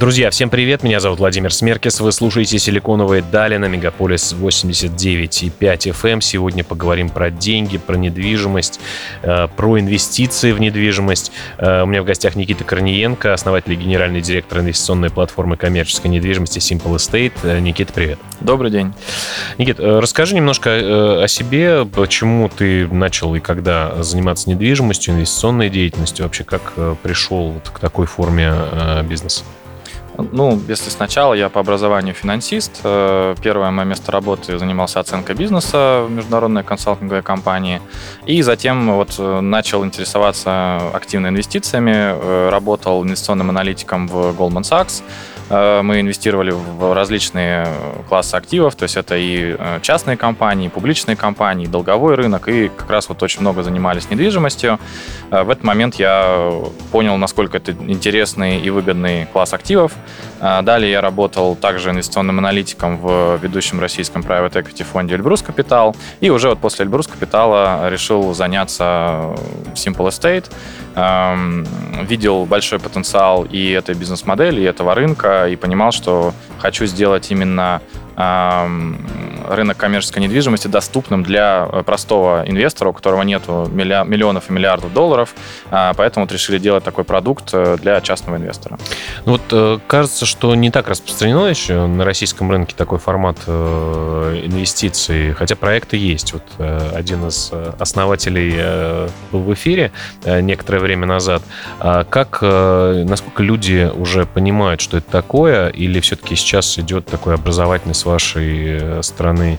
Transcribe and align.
Друзья, 0.00 0.30
всем 0.30 0.48
привет, 0.48 0.82
меня 0.82 0.98
зовут 0.98 1.18
Владимир 1.18 1.52
Смеркис, 1.52 2.00
вы 2.00 2.10
слушаете 2.10 2.58
«Силиконовые 2.58 3.20
дали» 3.20 3.58
на 3.58 3.66
Мегаполис 3.66 4.32
89,5 4.32 5.52
FM. 5.60 6.12
Эм. 6.12 6.20
Сегодня 6.22 6.64
поговорим 6.64 7.10
про 7.10 7.30
деньги, 7.30 7.76
про 7.76 7.96
недвижимость, 7.96 8.80
э, 9.20 9.46
про 9.54 9.78
инвестиции 9.78 10.52
в 10.52 10.58
недвижимость. 10.58 11.32
Э, 11.58 11.82
у 11.82 11.86
меня 11.86 12.00
в 12.00 12.06
гостях 12.06 12.34
Никита 12.34 12.64
Корниенко, 12.64 13.34
основатель 13.34 13.74
и 13.74 13.76
генеральный 13.76 14.22
директор 14.22 14.60
инвестиционной 14.60 15.10
платформы 15.10 15.58
коммерческой 15.58 16.06
недвижимости 16.06 16.60
Simple 16.60 16.96
Estate. 16.96 17.32
Э, 17.42 17.60
Никита, 17.60 17.92
привет. 17.92 18.18
Добрый 18.40 18.70
день. 18.70 18.94
Никит, 19.58 19.78
расскажи 19.80 20.34
немножко 20.34 21.24
о 21.24 21.28
себе, 21.28 21.84
почему 21.84 22.48
ты 22.48 22.88
начал 22.88 23.34
и 23.34 23.40
когда 23.40 24.02
заниматься 24.02 24.48
недвижимостью, 24.48 25.12
инвестиционной 25.12 25.68
деятельностью, 25.68 26.24
вообще 26.24 26.44
как 26.44 26.72
пришел 27.02 27.60
к 27.74 27.78
такой 27.78 28.06
форме 28.06 28.54
бизнеса? 29.04 29.44
Ну, 30.32 30.60
если 30.68 30.90
сначала 30.90 31.34
я 31.34 31.48
по 31.48 31.60
образованию 31.60 32.14
финансист, 32.14 32.80
э, 32.84 33.34
первое 33.42 33.70
мое 33.70 33.86
место 33.86 34.12
работы 34.12 34.58
занимался 34.58 35.00
оценкой 35.00 35.34
бизнеса 35.34 36.04
в 36.06 36.10
международной 36.10 36.62
консалтинговой 36.62 37.22
компании, 37.22 37.80
и 38.26 38.42
затем 38.42 38.92
вот 38.94 39.14
э, 39.18 39.40
начал 39.40 39.84
интересоваться 39.84 40.76
активно 40.92 41.28
инвестициями, 41.28 41.92
э, 41.94 42.48
работал 42.50 43.02
инвестиционным 43.04 43.50
аналитиком 43.50 44.08
в 44.08 44.34
Goldman 44.38 44.62
Sachs, 44.62 45.02
мы 45.50 46.00
инвестировали 46.00 46.52
в 46.52 46.94
различные 46.94 47.66
классы 48.08 48.36
активов, 48.36 48.76
то 48.76 48.84
есть 48.84 48.96
это 48.96 49.16
и 49.16 49.56
частные 49.82 50.16
компании, 50.16 50.66
и 50.66 50.68
публичные 50.68 51.16
компании, 51.16 51.64
и 51.64 51.68
долговой 51.68 52.14
рынок, 52.14 52.48
и 52.48 52.68
как 52.68 52.88
раз 52.88 53.08
вот 53.08 53.22
очень 53.22 53.40
много 53.40 53.62
занимались 53.62 54.08
недвижимостью. 54.10 54.78
В 55.30 55.50
этот 55.50 55.64
момент 55.64 55.96
я 55.96 56.52
понял, 56.92 57.16
насколько 57.16 57.56
это 57.56 57.72
интересный 57.72 58.60
и 58.60 58.70
выгодный 58.70 59.26
класс 59.26 59.52
активов, 59.52 59.92
далее 60.40 60.90
я 60.90 61.00
работал 61.00 61.54
также 61.54 61.90
инвестиционным 61.90 62.38
аналитиком 62.38 62.96
в 62.98 63.36
ведущем 63.42 63.80
российском 63.80 64.22
private 64.22 64.52
equity 64.52 64.84
фонде 64.84 65.14
Эльбрус 65.14 65.42
Капитал. 65.42 65.94
И 66.20 66.30
уже 66.30 66.48
вот 66.48 66.58
после 66.58 66.84
Эльбрус 66.84 67.06
Капитала 67.06 67.88
решил 67.88 68.34
заняться 68.34 69.34
Simple 69.74 70.08
Estate. 70.08 70.46
Видел 72.06 72.46
большой 72.46 72.78
потенциал 72.78 73.44
и 73.44 73.70
этой 73.70 73.94
бизнес-модели, 73.94 74.62
и 74.62 74.64
этого 74.64 74.94
рынка, 74.94 75.48
и 75.48 75.56
понимал, 75.56 75.92
что 75.92 76.34
хочу 76.58 76.86
сделать 76.86 77.30
именно 77.30 77.80
рынок 79.50 79.76
коммерческой 79.76 80.20
недвижимости 80.20 80.68
доступным 80.68 81.22
для 81.22 81.68
э, 81.70 81.82
простого 81.82 82.44
инвестора, 82.46 82.90
у 82.90 82.92
которого 82.92 83.22
нет 83.22 83.46
миллионов 83.48 84.50
и 84.50 84.52
миллиардов 84.52 84.92
долларов. 84.92 85.34
А, 85.70 85.92
поэтому 85.94 86.24
вот 86.24 86.32
решили 86.32 86.58
делать 86.58 86.84
такой 86.84 87.04
продукт 87.04 87.50
э, 87.52 87.76
для 87.80 88.00
частного 88.00 88.36
инвестора. 88.36 88.78
Ну 89.24 89.32
вот 89.32 89.42
э, 89.50 89.78
кажется, 89.86 90.26
что 90.26 90.54
не 90.54 90.70
так 90.70 90.88
распространено 90.88 91.46
еще 91.46 91.86
на 91.86 92.04
российском 92.04 92.50
рынке 92.50 92.74
такой 92.76 92.98
формат 92.98 93.38
инвестиций, 93.48 95.32
хотя 95.32 95.56
проекты 95.56 95.96
есть. 95.96 96.32
Вот 96.32 96.42
один 96.94 97.26
из 97.26 97.52
основателей 97.78 99.08
был 99.32 99.40
в 99.40 99.54
эфире 99.54 99.92
некоторое 100.24 100.78
время 100.78 101.06
назад. 101.06 101.42
А 101.78 102.04
как, 102.04 102.42
насколько 102.42 103.42
люди 103.42 103.90
уже 103.94 104.26
понимают, 104.26 104.80
что 104.80 104.98
это 104.98 105.10
такое, 105.10 105.68
или 105.68 106.00
все-таки 106.00 106.36
сейчас 106.36 106.78
идет 106.78 107.06
такой 107.06 107.34
образовательный 107.34 107.94
с 107.94 108.04
вашей 108.10 109.02
стороны 109.02 109.30
стороны 109.30 109.58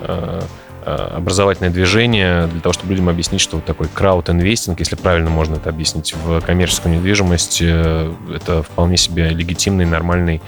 э, 0.00 0.40
э, 0.84 0.90
образовательное 1.16 1.70
движение 1.70 2.46
для 2.46 2.60
того, 2.60 2.72
чтобы 2.72 2.90
людям 2.90 3.08
объяснить, 3.08 3.40
что 3.40 3.56
вот 3.56 3.64
такой 3.64 3.88
крауд-инвестинг, 3.88 4.78
если 4.80 4.96
правильно 4.96 5.30
можно 5.30 5.56
это 5.56 5.68
объяснить, 5.68 6.14
в 6.14 6.40
коммерческую 6.40 6.96
недвижимость, 6.96 7.58
э, 7.60 8.12
это 8.34 8.62
вполне 8.62 8.96
себе 8.96 9.30
легитимный, 9.30 9.84
нормальный 9.84 10.40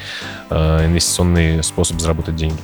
инвестиционный 0.50 1.62
способ 1.62 1.98
заработать 2.00 2.36
деньги. 2.36 2.58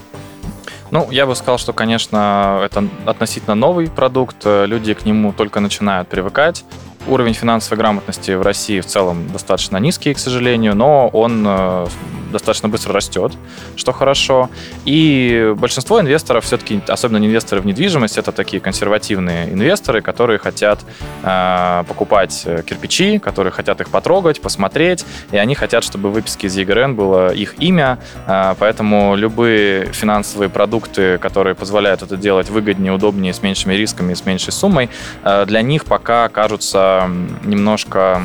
Ну, 0.91 1.11
я 1.11 1.27
бы 1.27 1.35
сказал, 1.35 1.59
что, 1.59 1.73
конечно, 1.73 2.61
это 2.65 2.87
относительно 3.07 3.55
новый 3.55 3.89
продукт, 3.89 4.37
люди 4.45 4.95
к 4.95 5.05
нему 5.05 5.33
только 5.33 5.61
начинают 5.61 6.09
привыкать. 6.09 6.65
Уровень 7.09 7.33
финансовой 7.33 7.79
грамотности 7.79 8.33
в 8.33 8.43
России 8.43 8.81
в 8.81 8.87
целом 8.87 9.33
достаточно 9.33 9.79
низкий, 9.79 10.13
к 10.13 10.19
сожалению, 10.19 10.75
но 10.75 11.09
он 11.09 11.43
э, 11.47 11.87
достаточно 12.31 12.69
быстро 12.69 12.93
растет, 12.93 13.33
что 13.77 13.93
хорошо. 13.93 14.51
И 14.85 15.55
большинство 15.57 16.01
инвесторов 16.01 16.45
все-таки, 16.45 16.81
особенно 16.87 17.25
инвесторы 17.25 17.63
в 17.63 17.67
недвижимость, 17.67 18.19
это 18.19 18.33
такие 18.33 18.61
консервативные 18.61 19.53
инвесторы, 19.53 20.03
которые 20.03 20.39
хотят 20.39 20.81
э, 21.23 21.85
покупать 21.89 22.47
кирпичи, 22.67 23.19
которые 23.19 23.53
хотят 23.53 23.81
их 23.81 23.89
потрогать, 23.89 24.41
посмотреть, 24.41 25.05
и 25.33 25.37
они 25.37 25.55
хотят, 25.55 25.85
чтобы 25.85 26.11
в 26.11 26.13
выписке 26.13 26.49
из 26.49 26.57
ЕГРН 26.57 26.95
было 26.95 27.33
их 27.33 27.55
имя, 27.59 27.99
э, 28.27 28.55
поэтому 28.59 29.17
любые 29.17 29.87
финансовые 29.93 30.49
продукты, 30.51 31.19
которые 31.19 31.55
позволяют 31.55 32.03
это 32.03 32.17
делать 32.17 32.51
выгоднее, 32.51 32.93
удобнее, 32.93 33.33
с 33.33 33.43
меньшими 33.43 33.75
рисками, 33.75 34.15
с 34.15 34.27
меньшей 34.27 34.53
суммой, 34.53 34.91
э, 35.25 35.45
для 35.47 35.63
них 35.63 35.85
пока 35.85 36.29
кажутся 36.29 36.98
немножко 37.45 38.23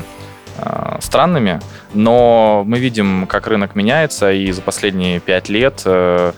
э, 0.57 0.97
странными, 0.99 1.59
но 1.93 2.63
мы 2.65 2.79
видим, 2.79 3.27
как 3.27 3.47
рынок 3.47 3.75
меняется, 3.75 4.31
и 4.31 4.51
за 4.51 4.61
последние 4.61 5.19
пять 5.19 5.49
лет 5.49 5.81
э, 5.85 6.33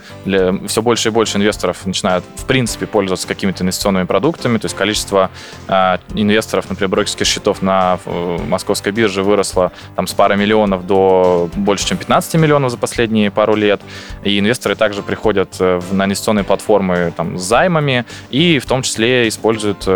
все 0.66 0.82
больше 0.82 1.08
и 1.08 1.12
больше 1.12 1.38
инвесторов 1.38 1.86
начинают, 1.86 2.24
в 2.36 2.44
принципе, 2.44 2.86
пользоваться 2.86 3.26
какими-то 3.26 3.64
инвестиционными 3.64 4.04
продуктами. 4.04 4.58
То 4.58 4.66
есть 4.66 4.76
количество 4.76 5.30
э, 5.68 5.98
инвесторов, 6.14 6.68
например, 6.68 6.90
брокерских 6.90 7.26
счетов 7.26 7.62
на 7.62 7.98
э, 8.04 8.38
московской 8.48 8.92
бирже 8.92 9.22
выросло 9.22 9.72
там, 9.94 10.06
с 10.06 10.12
пары 10.12 10.36
миллионов 10.36 10.86
до 10.86 11.48
больше, 11.54 11.86
чем 11.86 11.96
15 11.96 12.34
миллионов 12.34 12.70
за 12.70 12.78
последние 12.78 13.30
пару 13.30 13.54
лет. 13.54 13.80
И 14.24 14.38
инвесторы 14.38 14.74
также 14.74 15.02
приходят 15.02 15.58
на 15.58 16.04
инвестиционные 16.04 16.44
платформы 16.44 17.12
там, 17.16 17.38
с 17.38 17.42
займами 17.42 18.04
и 18.30 18.58
в 18.58 18.66
том 18.66 18.82
числе 18.82 19.28
используют 19.28 19.88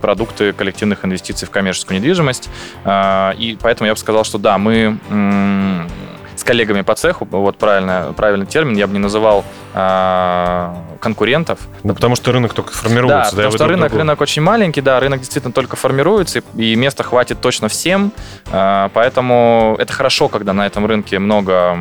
продукты 0.00 0.52
коллективных 0.52 1.04
инвестиций 1.04 1.46
в 1.46 1.50
коммерческую 1.50 1.98
недвижимость. 1.98 2.48
И 2.86 3.58
поэтому 3.60 3.86
я 3.86 3.94
бы 3.94 3.98
сказал, 3.98 4.24
что 4.24 4.38
да, 4.38 4.58
мы 4.58 4.67
мы 4.68 4.98
с 6.36 6.44
коллегами 6.44 6.82
по 6.82 6.94
цеху, 6.94 7.26
вот 7.30 7.58
правильно, 7.58 8.14
правильный 8.16 8.46
термин, 8.46 8.76
я 8.76 8.86
бы 8.86 8.92
не 8.92 9.00
называл 9.00 9.44
э, 9.74 10.74
конкурентов. 11.00 11.58
Ну, 11.82 11.94
потому 11.94 12.14
что 12.14 12.30
рынок 12.30 12.54
только 12.54 12.72
формируется. 12.72 13.34
Да, 13.34 13.42
да 13.42 13.48
потому 13.48 13.52
что 13.52 13.66
рынок, 13.66 13.92
рынок 13.92 14.20
очень 14.20 14.42
маленький, 14.42 14.80
да, 14.80 15.00
рынок 15.00 15.18
действительно 15.20 15.52
только 15.52 15.74
формируется, 15.76 16.42
и 16.56 16.76
места 16.76 17.02
хватит 17.02 17.40
точно 17.40 17.68
всем, 17.68 18.12
э, 18.46 18.88
поэтому 18.94 19.74
это 19.80 19.92
хорошо, 19.92 20.28
когда 20.28 20.52
на 20.52 20.64
этом 20.64 20.86
рынке 20.86 21.18
много 21.18 21.76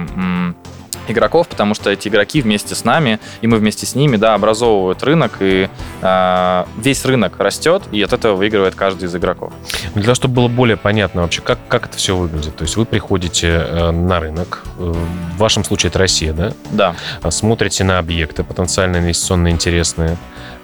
игроков, 1.07 1.47
потому 1.47 1.73
что 1.73 1.89
эти 1.89 2.07
игроки 2.07 2.41
вместе 2.41 2.75
с 2.75 2.83
нами, 2.83 3.19
и 3.41 3.47
мы 3.47 3.57
вместе 3.57 3.85
с 3.85 3.95
ними, 3.95 4.17
да, 4.17 4.33
образовывают 4.33 5.01
рынок, 5.03 5.37
и 5.39 5.69
э, 6.01 6.65
весь 6.77 7.05
рынок 7.05 7.39
растет, 7.39 7.83
и 7.91 8.01
от 8.01 8.13
этого 8.13 8.35
выигрывает 8.35 8.75
каждый 8.75 9.05
из 9.05 9.15
игроков. 9.15 9.53
Для 9.93 10.03
того, 10.03 10.15
чтобы 10.15 10.35
было 10.35 10.47
более 10.47 10.77
понятно 10.77 11.21
вообще, 11.21 11.41
как, 11.41 11.59
как 11.67 11.85
это 11.85 11.97
все 11.97 12.15
выглядит. 12.15 12.55
То 12.55 12.63
есть 12.63 12.75
вы 12.77 12.85
приходите 12.85 13.47
э, 13.47 13.91
на 13.91 14.19
рынок, 14.19 14.63
э, 14.77 14.93
в 15.35 15.37
вашем 15.37 15.63
случае 15.63 15.89
это 15.89 15.99
Россия, 15.99 16.33
да? 16.33 16.53
Да. 16.71 16.95
Смотрите 17.29 17.83
на 17.83 17.99
объекты 17.99 18.43
потенциально 18.43 18.97
инвестиционно 18.97 19.49
интересные, 19.49 20.17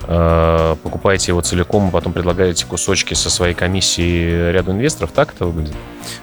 Э, 0.05 0.75
покупаете 0.83 1.31
его 1.31 1.41
целиком, 1.41 1.87
а 1.87 1.91
потом 1.91 2.13
предлагаете 2.13 2.65
кусочки 2.65 3.13
со 3.13 3.29
своей 3.29 3.53
комиссией 3.53 4.51
ряду 4.51 4.71
инвесторов. 4.71 5.11
Так 5.13 5.33
это 5.33 5.45
выглядит? 5.45 5.75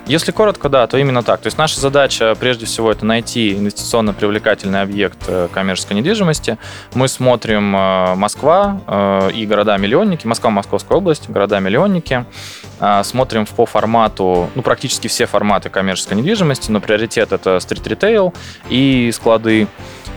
Если 0.07 0.33
коротко, 0.33 0.69
да, 0.69 0.87
то 0.87 0.97
именно 0.99 1.23
так. 1.23 1.41
То 1.41 1.47
есть 1.47 1.59
наша 1.59 1.81
задача 1.81 2.35
прежде 2.39 2.67
всего 2.67 2.91
это 2.91 3.05
найти 3.05 3.55
инвестиционно 3.55 4.13
привлекательный 4.13 4.83
объект 4.83 5.19
э, 5.27 5.49
коммерческой 5.53 5.95
недвижимости. 5.95 6.59
Мы 6.95 7.09
смотрим 7.09 7.75
э, 7.75 8.15
Москва 8.15 9.31
и 9.35 9.47
города-миллионники, 9.47 10.27
Москва, 10.27 10.51
Московская 10.51 10.99
область, 10.99 11.29
города-миллионники. 11.29 12.25
Смотрим 13.03 13.45
по 13.45 13.67
формату, 13.67 14.49
ну, 14.55 14.63
практически 14.63 15.07
все 15.07 15.27
форматы 15.27 15.69
коммерческой 15.69 16.15
недвижимости, 16.15 16.71
но 16.71 16.81
приоритет 16.81 17.33
это 17.33 17.61
стрит-ритейл 17.61 18.33
и 18.71 19.11
склады. 19.13 19.67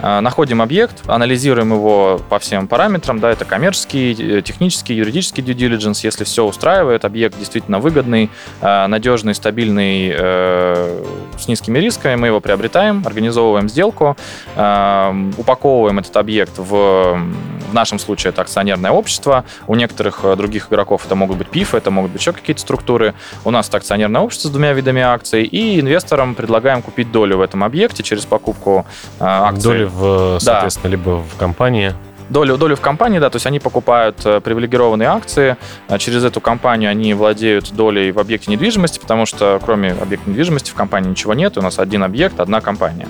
А, 0.03 0.19
находим 0.19 0.61
объект, 0.61 1.01
анализируем 1.07 1.71
его 1.71 2.19
по 2.29 2.37
всем 2.37 2.67
параметрам, 2.67 3.19
да, 3.21 3.31
это 3.31 3.45
коммерческий, 3.45 4.39
э, 4.39 4.41
технический, 4.41 4.95
юридический 4.95 5.41
due 5.41 5.55
diligence, 5.55 6.01
если 6.03 6.25
все 6.25 6.43
устраивает, 6.43 7.05
объект 7.05 7.39
действительно 7.39 7.79
выгодный, 7.79 8.29
а, 8.59 8.85
надежный, 8.89 9.33
стабильный, 9.33 10.11
э, 10.13 11.03
с 11.39 11.47
низкими 11.47 11.79
рисками, 11.79 12.15
мы 12.15 12.27
его 12.27 12.41
приобретаем, 12.41 13.01
организовываем 13.05 13.69
сделку, 13.69 14.17
а, 14.57 15.15
упаковываем 15.37 15.99
этот 15.99 16.17
объект 16.17 16.57
в, 16.57 17.17
в 17.69 17.73
нашем 17.73 17.97
случае 17.97 18.31
это 18.31 18.41
акционерное 18.41 18.91
общество, 18.91 19.45
у 19.67 19.75
некоторых 19.75 20.19
э, 20.23 20.35
других 20.35 20.67
игроков 20.67 21.05
это 21.05 21.15
могут 21.15 21.37
быть 21.37 21.47
ПИФы, 21.47 21.77
это 21.77 21.91
могут 21.91 22.11
быть 22.11 22.19
еще 22.19 22.33
какие-то 22.33 22.61
структуры, 22.61 23.13
у 23.45 23.51
нас 23.51 23.69
это 23.69 23.77
акционерное 23.77 24.19
общество 24.19 24.49
с 24.49 24.51
двумя 24.51 24.73
видами 24.73 25.01
акций, 25.01 25.45
и 25.45 25.79
инвесторам 25.79 26.35
предлагаем 26.35 26.81
купить 26.81 27.09
долю 27.09 27.37
в 27.37 27.41
этом 27.41 27.63
объекте 27.63 28.03
через 28.03 28.25
покупку 28.25 28.85
акций 29.21 29.92
в, 29.93 30.39
соответственно, 30.39 30.83
да. 30.83 30.89
либо 30.89 31.09
в 31.21 31.37
компании. 31.37 31.93
долю, 32.29 32.57
долю 32.57 32.75
в 32.75 32.81
компании, 32.81 33.19
да, 33.19 33.29
то 33.29 33.35
есть 33.35 33.45
они 33.45 33.59
покупают 33.59 34.17
привилегированные 34.17 35.07
акции, 35.07 35.57
а 35.87 35.97
через 35.97 36.23
эту 36.23 36.41
компанию 36.41 36.89
они 36.89 37.13
владеют 37.13 37.71
долей 37.73 38.11
в 38.11 38.19
объекте 38.19 38.51
недвижимости, 38.51 38.99
потому 38.99 39.25
что 39.25 39.59
кроме 39.63 39.91
объекта 39.91 40.29
недвижимости 40.29 40.71
в 40.71 40.73
компании 40.73 41.09
ничего 41.09 41.33
нет, 41.33 41.57
у 41.57 41.61
нас 41.61 41.79
один 41.79 42.03
объект, 42.03 42.39
одна 42.39 42.61
компания. 42.61 43.07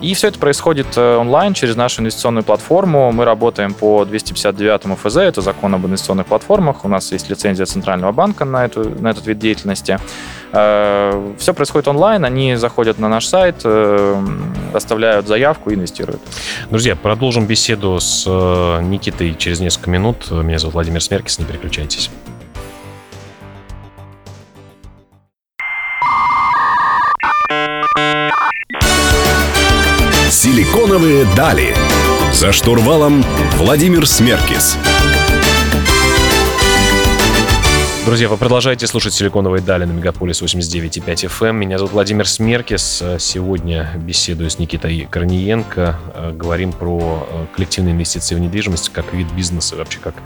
И 0.00 0.14
все 0.14 0.28
это 0.28 0.38
происходит 0.38 0.96
онлайн 0.96 1.52
через 1.54 1.76
нашу 1.76 2.02
инвестиционную 2.02 2.44
платформу. 2.44 3.12
Мы 3.12 3.24
работаем 3.24 3.74
по 3.74 4.04
259 4.04 4.98
ФЗ, 4.98 5.16
это 5.16 5.40
закон 5.40 5.74
об 5.74 5.86
инвестиционных 5.86 6.26
платформах. 6.26 6.84
У 6.84 6.88
нас 6.88 7.12
есть 7.12 7.28
лицензия 7.28 7.66
Центрального 7.66 8.12
банка 8.12 8.44
на, 8.44 8.64
эту, 8.64 8.88
на 9.00 9.10
этот 9.10 9.26
вид 9.26 9.38
деятельности. 9.38 9.98
Все 10.52 11.54
происходит 11.54 11.86
онлайн, 11.86 12.24
они 12.24 12.56
заходят 12.56 12.98
на 12.98 13.08
наш 13.08 13.26
сайт, 13.26 13.60
э, 13.64 14.26
оставляют 14.74 15.28
заявку 15.28 15.70
и 15.70 15.74
инвестируют. 15.74 16.20
Друзья, 16.70 16.96
продолжим 16.96 17.46
беседу 17.46 18.00
с 18.00 18.24
э, 18.26 18.82
Никитой 18.82 19.34
через 19.36 19.60
несколько 19.60 19.90
минут. 19.90 20.30
Меня 20.30 20.58
зовут 20.58 20.74
Владимир 20.74 21.00
Смеркис, 21.00 21.38
не 21.38 21.44
переключайтесь. 21.44 22.10
Силиконовые 30.30 31.26
дали. 31.36 31.76
За 32.32 32.50
штурвалом 32.50 33.24
Владимир 33.56 34.06
Смеркис. 34.06 34.78
Друзья, 38.10 38.28
вы 38.28 38.38
продолжаете 38.38 38.88
слушать 38.88 39.14
«Силиконовые 39.14 39.62
дали» 39.62 39.84
на 39.84 39.92
Мегаполис 39.92 40.42
89.5 40.42 41.28
FM. 41.28 41.50
Эм. 41.50 41.56
Меня 41.58 41.78
зовут 41.78 41.92
Владимир 41.92 42.26
Смеркис. 42.26 43.00
Сегодня 43.20 43.88
беседую 43.98 44.50
с 44.50 44.58
Никитой 44.58 45.06
Корниенко. 45.08 46.32
Говорим 46.34 46.72
про 46.72 47.28
э, 47.30 47.46
коллективные 47.54 47.94
инвестиции 47.94 48.34
в 48.34 48.40
недвижимость 48.40 48.88
как 48.88 49.14
вид 49.14 49.30
бизнеса, 49.30 49.76
вообще 49.76 50.00
как 50.00 50.16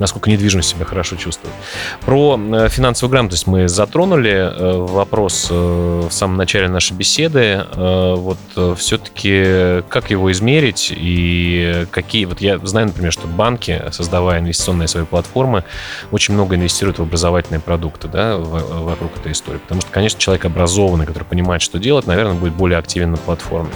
насколько 0.00 0.28
недвижимость 0.30 0.70
себя 0.70 0.84
хорошо 0.84 1.14
чувствует. 1.16 1.54
Про 2.00 2.38
э, 2.38 2.68
финансовую 2.68 3.12
грамотность 3.12 3.46
мы 3.46 3.68
затронули. 3.68 4.32
Э, 4.32 4.86
вопрос 4.86 5.48
в 5.50 6.10
самом 6.10 6.36
начале 6.36 6.68
нашей 6.68 6.94
беседы. 6.94 7.64
Вот 7.74 8.38
все-таки 8.76 9.82
как 9.88 10.10
его 10.10 10.32
измерить 10.32 10.92
и 10.94 11.86
какие... 11.90 12.24
Вот 12.24 12.40
я 12.40 12.58
знаю, 12.58 12.88
например, 12.88 13.12
что 13.12 13.26
банки, 13.26 13.82
создавая 13.92 14.40
инвестиционные 14.40 14.88
свои 14.88 15.04
платформы, 15.04 15.64
очень 16.10 16.34
много 16.34 16.56
инвестируют 16.56 16.98
в 16.98 17.02
образовательные 17.02 17.60
продукты 17.60 18.08
да, 18.08 18.36
вокруг 18.36 19.16
этой 19.16 19.32
истории. 19.32 19.58
Потому 19.58 19.80
что, 19.82 19.90
конечно, 19.90 20.18
человек 20.18 20.44
образованный, 20.44 21.06
который 21.06 21.24
понимает, 21.24 21.62
что 21.62 21.78
делать, 21.78 22.06
наверное, 22.06 22.34
будет 22.34 22.54
более 22.54 22.78
активен 22.78 23.12
на 23.12 23.16
платформе. 23.16 23.70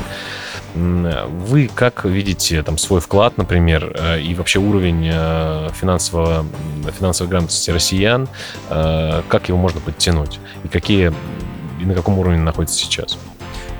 Вы 0.74 1.70
как 1.72 2.04
видите 2.04 2.62
там 2.62 2.78
свой 2.78 3.00
вклад, 3.00 3.38
например, 3.38 3.92
э, 3.94 4.20
и 4.20 4.34
вообще 4.34 4.58
уровень 4.58 5.08
э, 5.12 5.68
финансового, 5.72 6.44
финансовой 6.98 7.30
грамотности 7.30 7.70
россиян, 7.70 8.28
э, 8.70 9.22
как 9.28 9.48
его 9.48 9.58
можно 9.58 9.80
подтянуть? 9.80 10.40
И 10.64 10.68
какие 10.68 11.12
и 11.80 11.84
на 11.84 11.94
каком 11.94 12.18
уровне 12.18 12.38
находится 12.38 12.76
сейчас? 12.76 13.18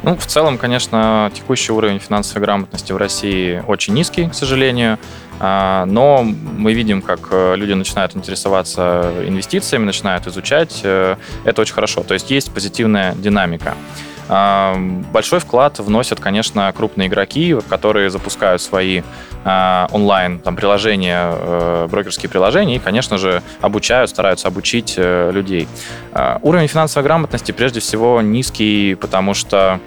Ну, 0.04 0.16
в 0.16 0.26
целом, 0.26 0.58
конечно, 0.58 1.30
текущий 1.34 1.72
уровень 1.72 1.98
финансовой 1.98 2.42
грамотности 2.42 2.92
в 2.92 2.96
России 2.98 3.62
очень 3.66 3.94
низкий, 3.94 4.28
к 4.28 4.34
сожалению. 4.34 4.98
А, 5.40 5.86
но 5.86 6.22
мы 6.22 6.74
видим, 6.74 7.00
как 7.00 7.28
э, 7.30 7.56
люди 7.56 7.72
начинают 7.72 8.14
интересоваться 8.14 9.12
инвестициями, 9.26 9.84
начинают 9.84 10.26
изучать. 10.26 10.82
Э, 10.84 11.16
это 11.44 11.62
очень 11.62 11.74
хорошо. 11.74 12.02
То 12.02 12.12
есть 12.14 12.30
есть 12.30 12.52
позитивная 12.52 13.14
динамика. 13.14 13.74
А, 14.28 14.76
большой 15.12 15.40
вклад 15.40 15.78
вносят, 15.78 16.20
конечно, 16.20 16.72
крупные 16.72 17.08
игроки, 17.08 17.56
которые 17.68 18.10
запускают 18.10 18.62
свои 18.62 19.02
а, 19.44 19.88
онлайн 19.92 20.38
там, 20.38 20.56
приложения, 20.56 21.30
э, 21.30 21.88
брокерские 21.90 22.30
приложения 22.30 22.76
и, 22.76 22.78
конечно 22.78 23.18
же, 23.18 23.42
обучают, 23.60 24.10
стараются 24.10 24.48
обучить 24.48 24.94
людей. 24.96 25.68
Уровень 26.42 26.68
финансовой 26.68 27.04
грамотности 27.04 27.52
прежде 27.52 27.80
всего 27.80 28.22
низкий, 28.22 28.94
потому 28.94 29.34
что 29.34 29.80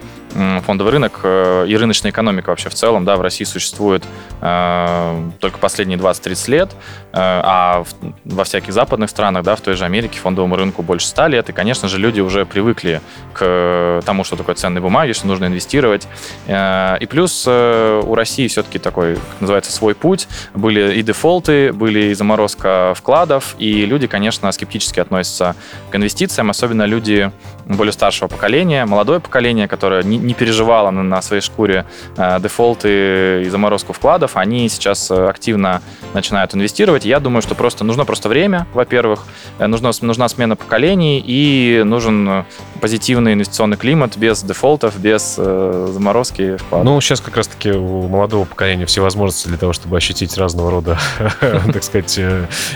фондовый 0.66 0.94
рынок 0.94 1.22
э, 1.24 1.66
и 1.68 1.78
рыночная 1.78 2.12
экономика 2.12 2.50
вообще 2.50 2.70
в 2.70 2.74
целом, 2.74 3.06
да, 3.06 3.18
в 3.18 3.22
России 3.22 3.44
существует 3.44 4.04
э, 4.42 5.30
только 5.40 5.58
последние 5.58 5.98
20-30 5.98 6.52
лет, 6.52 6.72
э, 6.72 6.76
а 7.14 7.84
в, 7.84 7.88
во 8.26 8.44
всяких 8.44 8.74
западных 8.74 9.10
странах, 9.10 9.44
да, 9.44 9.56
в 9.56 9.62
той 9.62 9.76
же 9.76 9.86
Америке 9.86 10.20
фондовому 10.20 10.56
рынку 10.56 10.84
больше 10.84 11.08
100 11.08 11.28
лет, 11.28 11.50
и, 11.50 11.54
конечно 11.54 11.88
же, 11.88 11.98
люди 11.98 12.22
уже 12.22 12.46
привыкли 12.46 13.02
к 13.34 14.02
тому, 14.06 14.24
что 14.24 14.36
такое 14.36 14.56
ценные 14.56 14.82
бумаги, 14.82 15.14
что 15.14 15.28
нужно 15.28 15.46
инвестировать. 15.46 16.08
Э, 16.48 16.98
и 17.00 17.06
плюс 17.06 17.46
э, 17.48 18.02
у 18.06 18.16
России 18.16 18.48
все-таки 18.48 18.80
такой, 18.80 19.16
как 19.16 19.42
называется, 19.42 19.72
свой 19.72 19.96
путь. 19.96 20.28
Были 20.54 20.96
и 20.98 21.02
дефолты, 21.02 21.74
были 21.74 22.12
и 22.12 22.14
заморозка 22.14 22.94
вкладов, 22.96 23.56
и 23.58 23.86
люди, 23.86 24.08
конечно, 24.08 24.52
скептически 24.52 25.00
относятся 25.00 25.56
к 25.90 25.96
инвестициям, 25.96 26.50
особенно 26.50 26.86
люди 26.86 27.32
более 27.66 27.92
старшего 27.92 28.28
поколения, 28.28 28.86
молодое 28.86 29.20
поколение, 29.20 29.68
которое 29.68 30.04
не, 30.04 30.17
не 30.18 30.34
переживало 30.34 30.92
на, 30.92 31.04
на 31.04 31.22
своей 31.22 31.42
шкуре 31.42 31.86
э, 32.18 32.40
дефолты 32.40 33.44
и 33.46 33.50
заморозку 33.50 33.94
вкладов, 33.94 34.38
они 34.38 34.70
сейчас 34.70 35.12
э, 35.12 35.28
активно 35.28 35.82
начинают 36.14 36.54
инвестировать. 36.56 37.06
Я 37.06 37.20
думаю, 37.20 37.42
что 37.42 37.56
просто 37.56 37.84
нужно 37.84 38.06
просто 38.06 38.30
время, 38.30 38.68
во-первых, 38.74 39.26
э, 39.60 39.68
нужна, 39.68 39.92
нужна 40.02 40.30
смена 40.30 40.56
поколений 40.56 41.24
и 41.26 41.84
нужен 41.84 42.30
э, 42.30 42.44
позитивный 42.82 43.34
инвестиционный 43.34 43.78
климат 43.78 44.18
без 44.18 44.44
дефолтов, 44.44 45.00
без 45.00 45.36
э, 45.38 45.88
заморозки 45.92 46.58
вкладов. 46.58 46.86
Ну, 46.86 47.02
сейчас 47.02 47.22
как 47.22 47.38
раз-таки 47.38 47.72
у 47.72 48.08
молодого 48.08 48.46
поколения 48.46 48.86
все 48.86 49.02
возможности 49.02 49.48
для 49.48 49.58
того, 49.58 49.74
чтобы 49.74 49.98
ощутить 49.98 50.38
разного 50.38 50.72
рода, 50.72 51.00
так 51.40 51.84
сказать, 51.84 52.20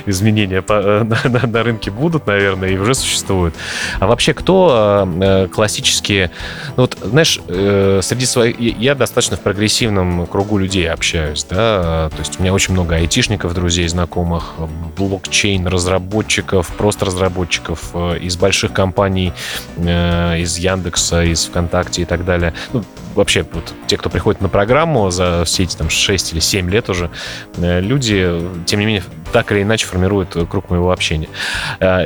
изменения 0.05 0.63
на 0.67 1.63
рынке 1.63 1.91
будут, 1.91 2.27
наверное, 2.27 2.69
и 2.69 2.77
уже 2.77 2.93
существуют. 2.93 3.55
А 3.99 4.07
вообще, 4.07 4.33
кто 4.33 5.07
Э, 5.21 5.47
классические... 5.47 6.31
Ну 6.75 6.83
вот, 6.83 6.97
знаешь, 7.01 7.30
э, 7.47 7.99
среди 8.03 8.25
своих... 8.25 8.59
Я 8.59 8.95
достаточно 8.95 9.37
в 9.37 9.41
прогрессивном 9.41 10.25
кругу 10.27 10.57
людей 10.57 10.89
общаюсь, 10.89 11.45
да, 11.49 12.09
то 12.09 12.19
есть 12.19 12.39
у 12.39 12.41
меня 12.41 12.53
очень 12.53 12.73
много 12.73 12.95
айтишников, 12.95 13.53
друзей, 13.53 13.87
знакомых, 13.87 14.53
блокчейн-разработчиков, 14.97 16.67
просто 16.77 17.05
разработчиков 17.05 17.91
э, 17.93 18.19
из 18.19 18.37
больших 18.37 18.73
компаний, 18.73 19.33
из 19.77 20.57
Яндекса, 20.57 21.23
из 21.23 21.45
ВКонтакте 21.45 22.03
и 22.03 22.05
так 22.05 22.25
далее. 22.25 22.53
Ну, 22.73 22.83
вообще, 23.15 23.45
вот 23.51 23.73
те, 23.87 23.97
кто 23.97 24.09
приходит 24.09 24.41
на 24.41 24.49
программу 24.49 25.09
за 25.11 25.43
все 25.45 25.63
эти 25.63 25.75
там 25.75 25.89
6 25.89 26.33
или 26.33 26.39
7 26.39 26.69
лет 26.69 26.89
уже, 26.89 27.09
люди, 27.57 28.41
тем 28.65 28.79
не 28.79 28.85
менее, 28.85 29.03
так 29.31 29.51
или 29.51 29.63
иначе 29.63 29.85
формируют 29.85 30.35
круг 30.49 30.69
моего 30.69 30.91
общения. 30.91 31.29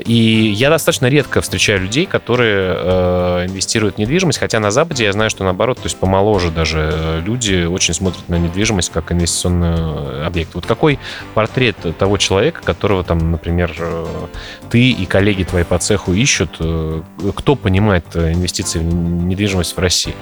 И 0.06 0.54
я 0.56 0.70
достаточно 0.70 1.08
редко 1.08 1.42
встречаю 1.42 1.82
людей, 1.82 2.06
которые 2.06 2.76
э, 2.78 3.46
инвестируют 3.48 3.96
в 3.96 3.98
недвижимость, 4.00 4.40
хотя 4.40 4.60
на 4.60 4.72
Западе 4.72 5.06
я 5.06 5.14
знаю, 5.14 5.30
что 5.30 5.44
наоборот, 5.44 5.78
то 5.78 5.86
есть 5.86 5.98
помоложе 5.98 6.52
даже 6.52 6.92
э, 6.94 7.22
люди 7.26 7.66
очень 7.66 7.94
смотрят 7.94 8.28
на 8.30 8.36
недвижимость 8.36 8.92
как 8.92 9.12
инвестиционный 9.12 10.26
объект. 10.26 10.54
Вот 10.54 10.66
какой 10.66 11.00
портрет 11.34 11.78
того 11.98 12.18
человека, 12.18 12.62
которого 12.64 13.04
там, 13.04 13.32
например, 13.32 13.74
э, 13.78 14.06
ты 14.70 14.92
и 14.92 15.06
коллеги 15.06 15.44
твои 15.44 15.64
по 15.64 15.78
цеху 15.80 16.14
ищут, 16.14 16.58
э, 16.60 17.02
кто 17.36 17.56
понимает 17.56 18.06
инвестиции 18.16 18.80
в 18.80 18.84
недвижимость 18.84 19.76
в 19.76 19.80
России? 19.80 20.16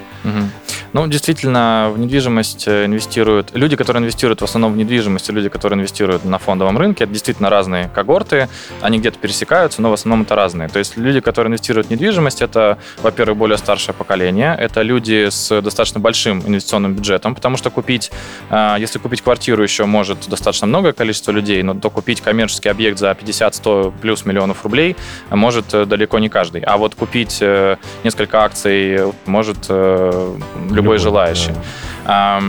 Ну, 0.93 1.07
действительно, 1.07 1.91
в 1.93 1.98
недвижимость 2.00 2.67
инвестируют 2.67 3.50
люди, 3.53 3.75
которые 3.75 4.01
инвестируют 4.01 4.41
в 4.41 4.43
основном 4.43 4.74
в 4.74 4.77
недвижимость, 4.77 5.29
люди, 5.29 5.50
которые 5.50 5.77
инвестируют 5.79 6.24
на 6.24 6.38
фондовом 6.38 6.77
рынке, 6.77 6.93
это 7.02 7.12
действительно 7.12 7.50
разные 7.50 7.90
когорты, 7.94 8.50
они 8.82 9.00
где-то 9.00 9.20
пересекаются, 9.20 9.82
но 9.82 9.90
в 9.90 9.94
основном 9.94 10.24
это 10.24 10.36
разные. 10.36 10.70
То 10.70 10.80
есть 10.80 10.98
люди, 10.98 11.20
которые 11.20 11.50
инвестируют 11.50 11.88
в 11.88 11.92
недвижимость, 11.92 12.42
это, 12.42 12.78
во-первых, 13.02 13.38
более 13.38 13.58
старшее 13.58 13.94
поколение, 13.94 14.56
это 14.60 14.82
люди 14.82 15.30
с 15.30 15.62
достаточно 15.62 16.00
большим 16.00 16.42
инвестиционным 16.46 16.94
бюджетом, 16.94 17.36
потому 17.36 17.58
что 17.58 17.70
купить, 17.70 18.12
а, 18.50 18.78
если 18.78 19.00
купить 19.00 19.22
квартиру 19.22 19.64
еще 19.64 19.86
может 19.86 20.30
достаточно 20.30 20.68
многое 20.68 20.94
количество 20.94 21.32
людей, 21.32 21.64
но 21.64 21.74
то 21.74 21.90
купить 21.90 22.22
коммерческий 22.22 22.70
объект 22.70 22.98
за 23.00 23.12
50-100 23.12 23.94
плюс 24.02 24.26
миллионов 24.26 24.64
рублей 24.64 24.96
может 25.30 25.74
э, 25.74 25.86
далеко 25.86 26.20
не 26.20 26.30
каждый. 26.30 26.62
А 26.62 26.78
вот 26.78 26.96
купить 26.96 27.40
э, 27.42 27.78
несколько 28.04 28.44
акций 28.44 29.14
может 29.26 29.66
э, 29.70 30.36
любой, 30.64 30.76
любой 30.76 30.98
желающий. 30.98 31.52
Да. 32.06 32.42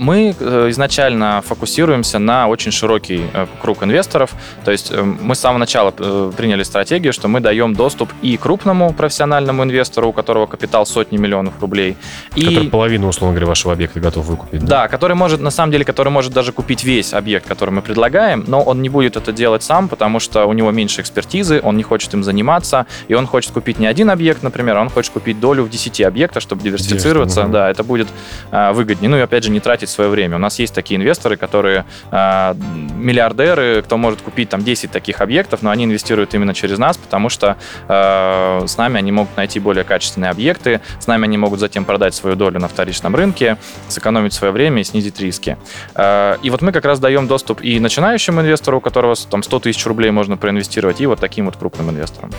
Мы 0.00 0.34
э, 0.40 0.70
изначально 0.70 1.42
фокусируемся 1.46 2.18
на 2.18 2.48
очень 2.48 2.72
широкий 2.72 3.26
э, 3.34 3.46
круг 3.60 3.82
инвесторов. 3.82 4.30
То 4.64 4.70
есть 4.70 4.90
э, 4.90 5.02
мы 5.02 5.34
с 5.34 5.40
самого 5.40 5.58
начала 5.58 5.90
приняли 5.90 6.62
стратегию, 6.62 7.12
что 7.12 7.28
мы 7.28 7.40
даем 7.40 7.74
доступ 7.74 8.10
и 8.22 8.38
крупному 8.38 8.94
профессиональному 8.94 9.62
инвестору, 9.62 10.08
у 10.08 10.12
которого 10.14 10.46
капитал 10.46 10.86
сотни 10.86 11.18
миллионов 11.18 11.52
рублей. 11.60 11.98
И... 12.34 12.46
Который 12.46 12.70
половину, 12.70 13.08
условно 13.08 13.34
говоря, 13.34 13.48
вашего 13.48 13.74
объекта 13.74 14.00
готов 14.00 14.24
выкупить. 14.24 14.60
Да? 14.60 14.66
да, 14.66 14.88
который 14.88 15.14
может, 15.14 15.42
на 15.42 15.50
самом 15.50 15.70
деле, 15.70 15.84
который 15.84 16.08
может 16.08 16.32
даже 16.32 16.52
купить 16.52 16.82
весь 16.82 17.12
объект, 17.12 17.46
который 17.46 17.70
мы 17.70 17.82
предлагаем, 17.82 18.42
но 18.46 18.62
он 18.62 18.80
не 18.80 18.88
будет 18.88 19.18
это 19.18 19.32
делать 19.32 19.62
сам, 19.62 19.86
потому 19.90 20.18
что 20.18 20.46
у 20.46 20.54
него 20.54 20.70
меньше 20.70 21.02
экспертизы, 21.02 21.60
он 21.62 21.76
не 21.76 21.82
хочет 21.82 22.14
им 22.14 22.24
заниматься, 22.24 22.86
и 23.08 23.12
он 23.12 23.26
хочет 23.26 23.52
купить 23.52 23.78
не 23.78 23.86
один 23.86 24.08
объект, 24.08 24.42
например, 24.42 24.78
а 24.78 24.80
он 24.80 24.88
хочет 24.88 25.12
купить 25.12 25.38
долю 25.40 25.64
в 25.64 25.68
10 25.68 26.00
объектах, 26.00 26.42
чтобы 26.42 26.62
диверсифицироваться. 26.62 27.44
Да, 27.44 27.68
это 27.68 27.84
будет 27.84 28.08
выгоднее. 28.50 29.10
Ну 29.10 29.18
и 29.18 29.20
опять 29.20 29.44
же, 29.44 29.50
не 29.50 29.60
тратить 29.60 29.89
свое 29.90 30.10
время. 30.10 30.36
У 30.36 30.38
нас 30.38 30.58
есть 30.58 30.74
такие 30.74 30.98
инвесторы, 30.98 31.36
которые 31.36 31.84
миллиардеры, 32.10 33.82
кто 33.82 33.96
может 33.96 34.22
купить 34.22 34.48
там 34.48 34.62
10 34.62 34.90
таких 34.90 35.20
объектов, 35.20 35.62
но 35.62 35.70
они 35.70 35.84
инвестируют 35.84 36.34
именно 36.34 36.54
через 36.54 36.78
нас, 36.78 36.96
потому 36.96 37.28
что 37.28 37.56
с 37.86 38.76
нами 38.76 38.98
они 38.98 39.12
могут 39.12 39.36
найти 39.36 39.60
более 39.60 39.84
качественные 39.84 40.30
объекты, 40.30 40.80
с 40.98 41.06
нами 41.06 41.24
они 41.24 41.38
могут 41.38 41.60
затем 41.60 41.84
продать 41.84 42.14
свою 42.14 42.36
долю 42.36 42.60
на 42.60 42.68
вторичном 42.68 43.14
рынке, 43.14 43.56
сэкономить 43.88 44.32
свое 44.32 44.52
время 44.52 44.80
и 44.80 44.84
снизить 44.84 45.20
риски. 45.20 45.56
И 45.98 46.50
вот 46.50 46.62
мы 46.62 46.72
как 46.72 46.84
раз 46.84 46.98
даем 47.00 47.26
доступ 47.26 47.62
и 47.62 47.80
начинающему 47.80 48.40
инвестору, 48.40 48.78
у 48.78 48.80
которого 48.80 49.14
там 49.30 49.42
100 49.42 49.60
тысяч 49.60 49.84
рублей 49.86 50.10
можно 50.10 50.36
проинвестировать, 50.36 51.00
и 51.00 51.06
вот 51.06 51.20
таким 51.20 51.46
вот 51.46 51.56
крупным 51.56 51.90
инвесторам. 51.90 52.30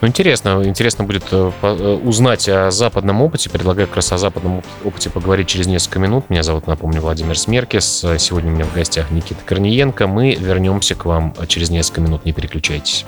Ну, 0.00 0.06
интересно. 0.06 0.62
Интересно 0.64 1.04
будет 1.04 1.24
э, 1.32 1.50
э, 1.60 2.00
узнать 2.04 2.48
о 2.48 2.70
западном 2.70 3.20
опыте. 3.20 3.50
Предлагаю 3.50 3.88
как 3.88 3.96
раз 3.96 4.12
о 4.12 4.18
западном 4.18 4.62
опыте 4.84 5.10
поговорить 5.10 5.48
через 5.48 5.66
несколько 5.66 5.98
минут. 5.98 6.30
Меня 6.30 6.42
зовут, 6.42 6.66
напомню, 6.66 7.00
Владимир 7.00 7.36
Смеркис. 7.36 8.04
Сегодня 8.18 8.52
у 8.52 8.54
меня 8.54 8.64
в 8.64 8.74
гостях 8.74 9.10
Никита 9.10 9.40
Корниенко. 9.44 10.06
Мы 10.06 10.34
вернемся 10.34 10.94
к 10.94 11.04
вам 11.04 11.34
через 11.48 11.70
несколько 11.70 12.00
минут. 12.00 12.24
Не 12.24 12.32
переключайтесь. 12.32 13.04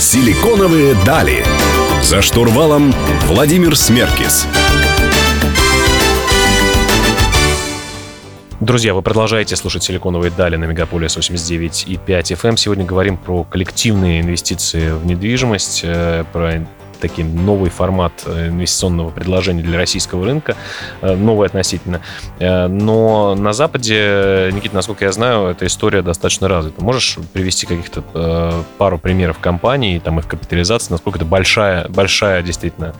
Силиконовые 0.00 0.96
дали. 1.06 1.44
За 2.02 2.20
штурвалом 2.20 2.92
Владимир 3.26 3.76
Смеркис. 3.76 4.46
Друзья, 8.60 8.92
вы 8.92 9.00
продолжаете 9.00 9.56
слушать 9.56 9.82
«Силиконовые 9.84 10.30
дали» 10.30 10.56
на 10.56 10.66
Мегаполис 10.66 11.16
89,5 11.16 11.96
FM. 12.06 12.58
Сегодня 12.58 12.84
говорим 12.84 13.16
про 13.16 13.42
коллективные 13.42 14.20
инвестиции 14.20 14.92
в 14.92 15.06
недвижимость, 15.06 15.80
э, 15.82 16.24
про 16.30 16.66
такой 17.00 17.24
новый 17.24 17.70
формат 17.70 18.12
э, 18.26 18.48
инвестиционного 18.48 19.08
предложения 19.12 19.62
для 19.62 19.78
российского 19.78 20.26
рынка, 20.26 20.56
э, 21.00 21.14
новый 21.16 21.46
относительно. 21.46 22.02
Но 22.38 23.34
на 23.34 23.54
Западе, 23.54 24.50
Никита, 24.52 24.74
насколько 24.74 25.06
я 25.06 25.12
знаю, 25.12 25.46
эта 25.46 25.64
история 25.64 26.02
достаточно 26.02 26.46
развита. 26.46 26.84
Можешь 26.84 27.16
привести 27.32 27.64
каких-то 27.64 28.62
пару 28.76 28.98
примеров 28.98 29.38
компаний, 29.38 29.98
там 30.04 30.18
их 30.18 30.28
капитализации, 30.28 30.92
насколько 30.92 31.16
это 31.18 31.24
большая, 31.24 31.88
большая 31.88 32.42
действительно 32.42 32.94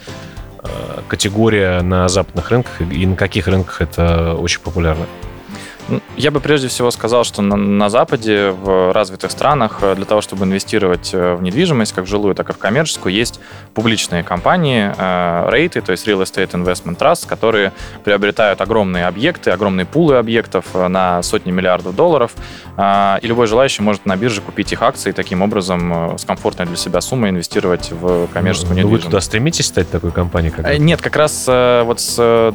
категория 1.07 1.83
на 1.83 2.09
западных 2.09 2.51
рынках 2.51 2.81
и 2.81 3.05
на 3.07 3.17
каких 3.17 3.47
рынках 3.47 3.83
это 3.83 4.35
очень 4.35 4.61
популярно? 4.61 5.07
Я 6.17 6.31
бы 6.31 6.41
прежде 6.41 6.69
всего 6.69 6.91
сказал, 6.91 7.25
что 7.25 7.43
на, 7.43 7.57
на 7.57 7.89
Западе, 7.89 8.51
в 8.51 8.93
развитых 8.93 9.31
странах, 9.31 9.79
э, 9.83 9.95
для 9.95 10.05
того, 10.05 10.21
чтобы 10.21 10.45
инвестировать 10.45 11.11
э, 11.13 11.35
в 11.35 11.43
недвижимость, 11.43 11.93
как 11.93 12.05
в 12.05 12.09
жилую, 12.09 12.35
так 12.35 12.51
и 12.51 12.53
в 12.53 12.59
коммерческую, 12.59 13.15
есть 13.15 13.41
публичные 13.75 14.23
компании, 14.23 14.93
э, 14.97 15.49
рейты, 15.51 15.81
то 15.81 15.93
есть 15.93 16.07
Real 16.07 16.23
Estate 16.23 16.51
Investment 16.53 16.99
Trust, 16.99 17.27
которые 17.27 17.73
приобретают 18.05 18.61
огромные 18.61 19.07
объекты, 19.07 19.51
огромные 19.51 19.87
пулы 19.87 20.17
объектов 20.17 20.67
на 20.75 21.23
сотни 21.23 21.51
миллиардов 21.51 21.95
долларов, 21.95 22.33
и 22.79 23.27
любой 23.27 23.47
желающий 23.47 23.83
может 23.83 24.07
на 24.07 24.17
бирже 24.17 24.41
купить 24.41 24.73
их 24.73 24.83
акции 24.83 25.11
и 25.11 25.13
таким 25.13 25.43
образом 25.43 26.17
с 26.19 26.25
комфортной 26.25 26.67
для 26.67 26.77
себя 26.77 27.01
суммой 27.01 27.31
инвестировать 27.31 27.91
в 27.91 28.27
коммерческую 28.29 28.75
ну, 28.75 28.77
недвижимость. 28.77 29.05
Вы 29.05 29.11
туда 29.11 29.21
стремитесь 29.21 29.67
стать 29.67 29.91
такой 29.91 30.13
компанией? 30.13 30.53
Как 30.53 30.79
Нет, 30.79 31.03
как 31.03 31.17
раз 31.17 31.47
вот 31.47 32.01
с 32.01 32.55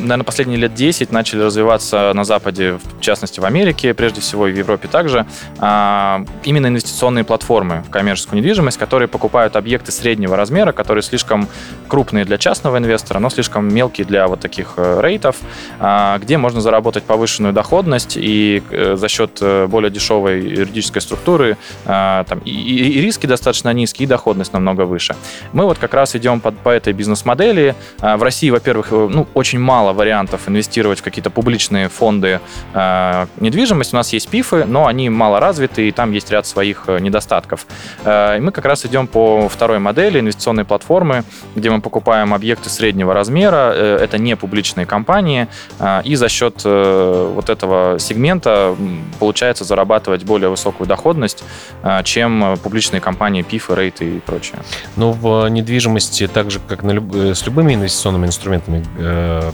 наверное, 0.00 0.24
последние 0.24 0.58
лет 0.58 0.74
10 0.74 1.12
начали 1.12 1.42
развиваться 1.42 2.12
на 2.14 2.24
Западе, 2.24 2.78
в 2.82 3.00
частности 3.00 3.40
в 3.40 3.44
Америке, 3.44 3.94
прежде 3.94 4.20
всего 4.20 4.46
и 4.48 4.52
в 4.52 4.56
Европе 4.56 4.88
также, 4.88 5.26
а, 5.58 6.24
именно 6.44 6.68
инвестиционные 6.68 7.24
платформы 7.24 7.82
в 7.86 7.90
коммерческую 7.90 8.38
недвижимость, 8.38 8.78
которые 8.78 9.08
покупают 9.08 9.56
объекты 9.56 9.92
среднего 9.92 10.36
размера, 10.36 10.72
которые 10.72 11.02
слишком 11.02 11.48
крупные 11.88 12.24
для 12.24 12.38
частного 12.38 12.78
инвестора, 12.78 13.18
но 13.18 13.30
слишком 13.30 13.72
мелкие 13.72 14.06
для 14.06 14.26
вот 14.28 14.40
таких 14.40 14.74
э, 14.76 15.00
рейтов, 15.00 15.36
а, 15.78 16.18
где 16.18 16.38
можно 16.38 16.60
заработать 16.60 17.04
повышенную 17.04 17.52
доходность 17.52 18.16
и 18.16 18.62
э, 18.70 18.96
за 18.96 19.08
счет 19.08 19.38
э, 19.40 19.66
более 19.66 19.90
дешевой 19.90 20.40
юридической 20.40 21.00
структуры 21.00 21.56
а, 21.84 22.24
там, 22.24 22.40
и, 22.40 23.00
риски 23.00 23.26
достаточно 23.26 23.72
низкие, 23.72 24.04
и 24.04 24.08
доходность 24.08 24.52
намного 24.52 24.82
выше. 24.82 25.16
Мы 25.52 25.64
вот 25.64 25.78
как 25.78 25.94
раз 25.94 26.14
идем 26.16 26.40
по 26.40 26.70
этой 26.70 26.92
бизнес-модели. 26.92 27.74
В 27.98 28.22
России, 28.22 28.50
во-первых, 28.50 28.90
ну, 28.90 29.26
очень 29.34 29.58
мало 29.58 29.85
вариантов 29.92 30.48
инвестировать 30.48 31.00
в 31.00 31.02
какие-то 31.02 31.30
публичные 31.30 31.88
фонды 31.88 32.40
э, 32.72 33.26
недвижимости. 33.40 33.94
У 33.94 33.98
нас 33.98 34.12
есть 34.12 34.28
ПИФы, 34.28 34.64
но 34.64 34.86
они 34.86 35.10
мало 35.10 35.40
развиты, 35.40 35.88
и 35.88 35.92
там 35.92 36.12
есть 36.12 36.30
ряд 36.30 36.46
своих 36.46 36.84
э, 36.86 36.98
недостатков. 36.98 37.66
Э, 38.04 38.38
мы 38.40 38.52
как 38.52 38.64
раз 38.64 38.84
идем 38.86 39.06
по 39.06 39.48
второй 39.48 39.78
модели 39.78 40.20
инвестиционной 40.20 40.64
платформы, 40.64 41.24
где 41.54 41.70
мы 41.70 41.80
покупаем 41.80 42.34
объекты 42.34 42.70
среднего 42.70 43.14
размера. 43.14 43.72
Э, 43.74 43.98
это 44.02 44.18
не 44.18 44.36
публичные 44.36 44.86
компании, 44.86 45.48
э, 45.78 46.02
и 46.04 46.14
за 46.16 46.28
счет 46.28 46.62
э, 46.64 47.32
вот 47.34 47.50
этого 47.50 47.98
сегмента 47.98 48.74
получается 49.18 49.64
зарабатывать 49.64 50.24
более 50.24 50.48
высокую 50.48 50.86
доходность, 50.86 51.44
э, 51.82 52.02
чем 52.04 52.56
публичные 52.62 53.00
компании 53.00 53.42
ПИФы, 53.42 53.74
рейты 53.74 54.16
и 54.16 54.20
прочее. 54.20 54.58
Но 54.96 55.12
в 55.12 55.48
недвижимости, 55.48 56.26
так 56.26 56.50
же 56.50 56.60
как 56.66 56.82
на 56.82 56.92
люб... 56.92 57.14
Э, 57.14 57.34
с 57.34 57.44
любыми 57.46 57.74
инвестиционными 57.74 58.26
инструментами, 58.26 58.84
э, 58.98 59.50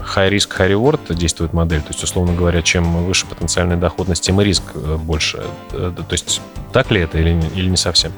high 0.00 0.30
risk, 0.30 0.56
high 0.58 0.70
reward 0.70 1.14
действует 1.14 1.52
модель. 1.52 1.80
То 1.80 1.88
есть, 1.88 2.02
условно 2.02 2.34
говоря, 2.34 2.62
чем 2.62 3.04
выше 3.04 3.26
потенциальная 3.26 3.76
доходность, 3.76 4.24
тем 4.24 4.40
и 4.40 4.44
риск 4.44 4.62
э, 4.74 4.96
больше. 4.96 5.44
Э, 5.72 5.92
то 5.96 6.12
есть, 6.12 6.40
так 6.72 6.90
ли 6.90 7.00
это 7.00 7.18
или, 7.18 7.40
или 7.54 7.68
не 7.68 7.76
совсем? 7.76 8.12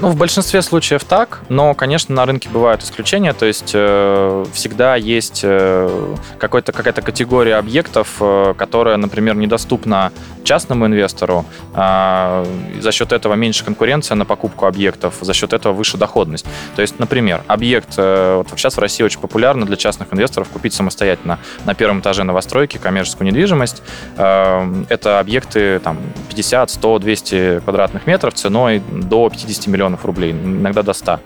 Ну, 0.00 0.10
в 0.10 0.16
большинстве 0.16 0.62
случаев 0.62 1.02
так, 1.02 1.40
но, 1.48 1.74
конечно, 1.74 2.14
на 2.14 2.24
рынке 2.24 2.48
бывают 2.48 2.84
исключения, 2.84 3.32
то 3.32 3.46
есть 3.46 3.72
э, 3.74 4.44
всегда 4.52 4.94
есть 4.94 5.40
э, 5.42 6.14
какая-то 6.38 7.02
категория 7.02 7.56
объектов, 7.56 8.16
э, 8.20 8.54
которая, 8.56 8.96
например, 8.96 9.34
недоступна 9.34 10.12
частному 10.48 10.86
инвестору, 10.86 11.44
э, 11.74 12.46
за 12.80 12.92
счет 12.92 13.12
этого 13.12 13.34
меньше 13.34 13.64
конкуренция 13.64 14.14
на 14.14 14.24
покупку 14.24 14.66
объектов, 14.66 15.16
за 15.20 15.34
счет 15.34 15.52
этого 15.52 15.74
выше 15.74 15.98
доходность. 15.98 16.46
То 16.76 16.82
есть, 16.82 16.98
например, 16.98 17.42
объект, 17.48 17.94
э, 17.96 18.36
вот 18.36 18.58
сейчас 18.58 18.76
в 18.76 18.80
России 18.80 19.04
очень 19.04 19.20
популярно 19.20 19.66
для 19.66 19.76
частных 19.76 20.12
инвесторов 20.14 20.48
купить 20.48 20.72
самостоятельно 20.72 21.38
на 21.64 21.74
первом 21.74 22.00
этаже 22.00 22.24
новостройки 22.24 22.78
коммерческую 22.78 23.26
недвижимость. 23.26 23.82
Э, 24.16 24.84
это 24.88 25.18
объекты 25.18 25.80
там 25.80 25.98
50, 26.30 26.70
100, 26.70 26.98
200 26.98 27.60
квадратных 27.60 28.06
метров 28.06 28.34
ценой 28.34 28.82
до 28.90 29.28
50 29.28 29.66
миллионов 29.66 29.87
миллионов 29.88 30.04
рублей, 30.04 30.32
иногда 30.32 30.82
до 30.82 30.92
100. 30.92 31.20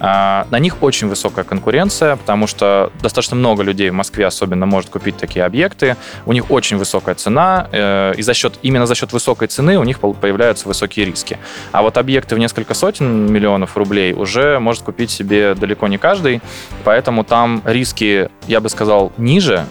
А, 0.00 0.46
на 0.50 0.58
них 0.58 0.82
очень 0.82 1.08
высокая 1.08 1.44
конкуренция, 1.44 2.16
потому 2.16 2.46
что 2.46 2.90
достаточно 3.00 3.36
много 3.36 3.62
людей 3.62 3.90
в 3.90 3.94
Москве 3.94 4.26
особенно 4.26 4.66
может 4.66 4.90
купить 4.90 5.16
такие 5.16 5.44
объекты. 5.44 5.96
У 6.26 6.32
них 6.32 6.50
очень 6.50 6.76
высокая 6.76 7.14
цена, 7.14 7.68
э, 7.72 8.14
и 8.16 8.22
за 8.22 8.34
счет, 8.34 8.58
именно 8.62 8.86
за 8.86 8.94
счет 8.94 9.12
высокой 9.12 9.48
цены 9.48 9.78
у 9.78 9.84
них 9.84 10.00
появляются 10.00 10.68
высокие 10.68 11.06
риски. 11.06 11.38
А 11.72 11.82
вот 11.82 11.96
объекты 11.96 12.34
в 12.34 12.38
несколько 12.38 12.74
сотен 12.74 13.32
миллионов 13.32 13.76
рублей 13.76 14.12
уже 14.12 14.58
может 14.58 14.82
купить 14.82 15.10
себе 15.10 15.54
далеко 15.54 15.88
не 15.88 15.98
каждый, 15.98 16.40
поэтому 16.84 17.24
там 17.24 17.62
риски, 17.64 18.28
я 18.48 18.60
бы 18.60 18.68
сказал, 18.68 19.12
ниже, 19.16 19.64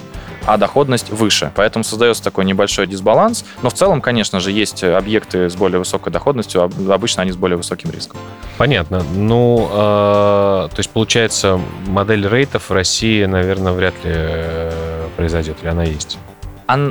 а 0.46 0.58
доходность 0.58 1.10
выше. 1.10 1.52
Поэтому 1.56 1.84
создается 1.84 2.24
такой 2.24 2.46
небольшой 2.46 2.88
дисбаланс. 2.88 3.46
Но 3.62 3.70
в 3.70 3.74
целом, 3.74 4.02
конечно 4.02 4.40
же, 4.40 4.52
есть 4.52 4.84
объекты 4.84 5.50
с 5.50 5.56
более 5.56 5.80
высокой 5.80 6.12
доходностью, 6.12 6.64
обычно 6.64 7.24
они 7.24 7.32
с 7.32 7.36
более 7.36 7.58
высоким 7.58 7.92
риском. 7.92 8.20
Понятно. 8.58 9.04
Ну, 9.16 9.70
э, 9.72 10.68
то 10.70 10.78
есть, 10.78 10.90
получается, 10.90 11.60
модель 11.88 12.28
рейтов 12.28 12.70
в 12.70 12.74
России, 12.74 13.26
наверное, 13.26 13.74
вряд 13.74 13.94
ли 14.04 14.12
э, 14.14 15.08
произойдет, 15.16 15.58
или 15.62 15.70
она 15.70 15.84
есть? 15.84 16.18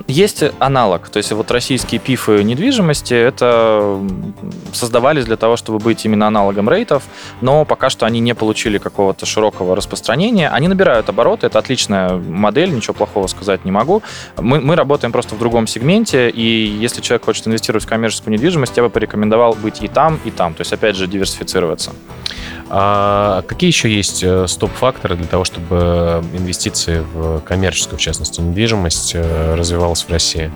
Есть 0.06 0.44
аналог, 0.58 1.08
то 1.08 1.16
есть 1.16 1.32
вот 1.32 1.50
российские 1.50 2.00
пифы 2.00 2.42
недвижимости, 2.42 3.14
это 3.14 3.98
создавались 4.72 5.24
для 5.24 5.36
того, 5.36 5.56
чтобы 5.56 5.78
быть 5.78 6.04
именно 6.04 6.26
аналогом 6.26 6.68
рейтов, 6.68 7.02
но 7.40 7.64
пока 7.64 7.90
что 7.90 8.06
они 8.06 8.20
не 8.20 8.34
получили 8.34 8.78
какого-то 8.78 9.26
широкого 9.26 9.74
распространения. 9.74 10.48
Они 10.48 10.68
набирают 10.68 11.08
обороты, 11.08 11.46
это 11.46 11.58
отличная 11.58 12.16
модель, 12.16 12.74
ничего 12.74 12.94
плохого 12.94 13.26
сказать 13.26 13.64
не 13.64 13.70
могу. 13.70 14.02
Мы, 14.38 14.60
мы 14.60 14.76
работаем 14.76 15.12
просто 15.12 15.34
в 15.34 15.38
другом 15.38 15.66
сегменте, 15.66 16.28
и 16.28 16.42
если 16.42 17.00
человек 17.00 17.24
хочет 17.24 17.46
инвестировать 17.46 17.84
в 17.84 17.88
коммерческую 17.88 18.34
недвижимость, 18.34 18.76
я 18.76 18.82
бы 18.82 18.90
порекомендовал 18.90 19.54
быть 19.54 19.82
и 19.82 19.88
там, 19.88 20.20
и 20.24 20.30
там, 20.30 20.54
то 20.54 20.60
есть 20.60 20.72
опять 20.72 20.96
же 20.96 21.06
диверсифицироваться. 21.06 21.92
А 22.74 23.42
какие 23.42 23.68
еще 23.68 23.94
есть 23.94 24.24
э, 24.24 24.46
стоп-факторы 24.46 25.14
для 25.14 25.26
того, 25.26 25.44
чтобы 25.44 26.24
инвестиции 26.32 27.00
в 27.00 27.40
коммерческую, 27.40 27.98
в 27.98 28.00
частности, 28.00 28.40
недвижимость 28.40 29.12
э, 29.14 29.54
развивалась 29.54 30.04
в 30.04 30.08
России? 30.08 30.50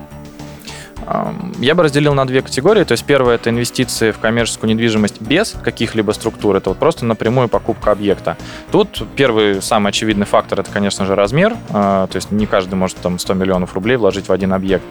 Я 1.59 1.75
бы 1.75 1.83
разделил 1.83 2.13
на 2.13 2.25
две 2.25 2.41
категории. 2.41 2.83
То 2.83 2.93
есть 2.93 3.05
первое 3.05 3.35
это 3.35 3.49
инвестиции 3.49 4.11
в 4.11 4.19
коммерческую 4.19 4.69
недвижимость 4.69 5.21
без 5.21 5.55
каких-либо 5.63 6.11
структур. 6.11 6.55
Это 6.55 6.69
вот 6.69 6.77
просто 6.77 7.05
напрямую 7.05 7.47
покупка 7.47 7.91
объекта. 7.91 8.37
Тут 8.71 9.03
первый 9.15 9.61
самый 9.61 9.89
очевидный 9.89 10.25
фактор 10.25 10.59
это, 10.59 10.71
конечно 10.71 11.05
же, 11.05 11.15
размер. 11.15 11.55
А, 11.69 12.07
то 12.07 12.15
есть 12.15 12.31
не 12.31 12.45
каждый 12.45 12.75
может 12.75 12.97
там 12.97 13.19
100 13.19 13.33
миллионов 13.35 13.73
рублей 13.73 13.97
вложить 13.97 14.27
в 14.27 14.31
один 14.31 14.53
объект. 14.53 14.83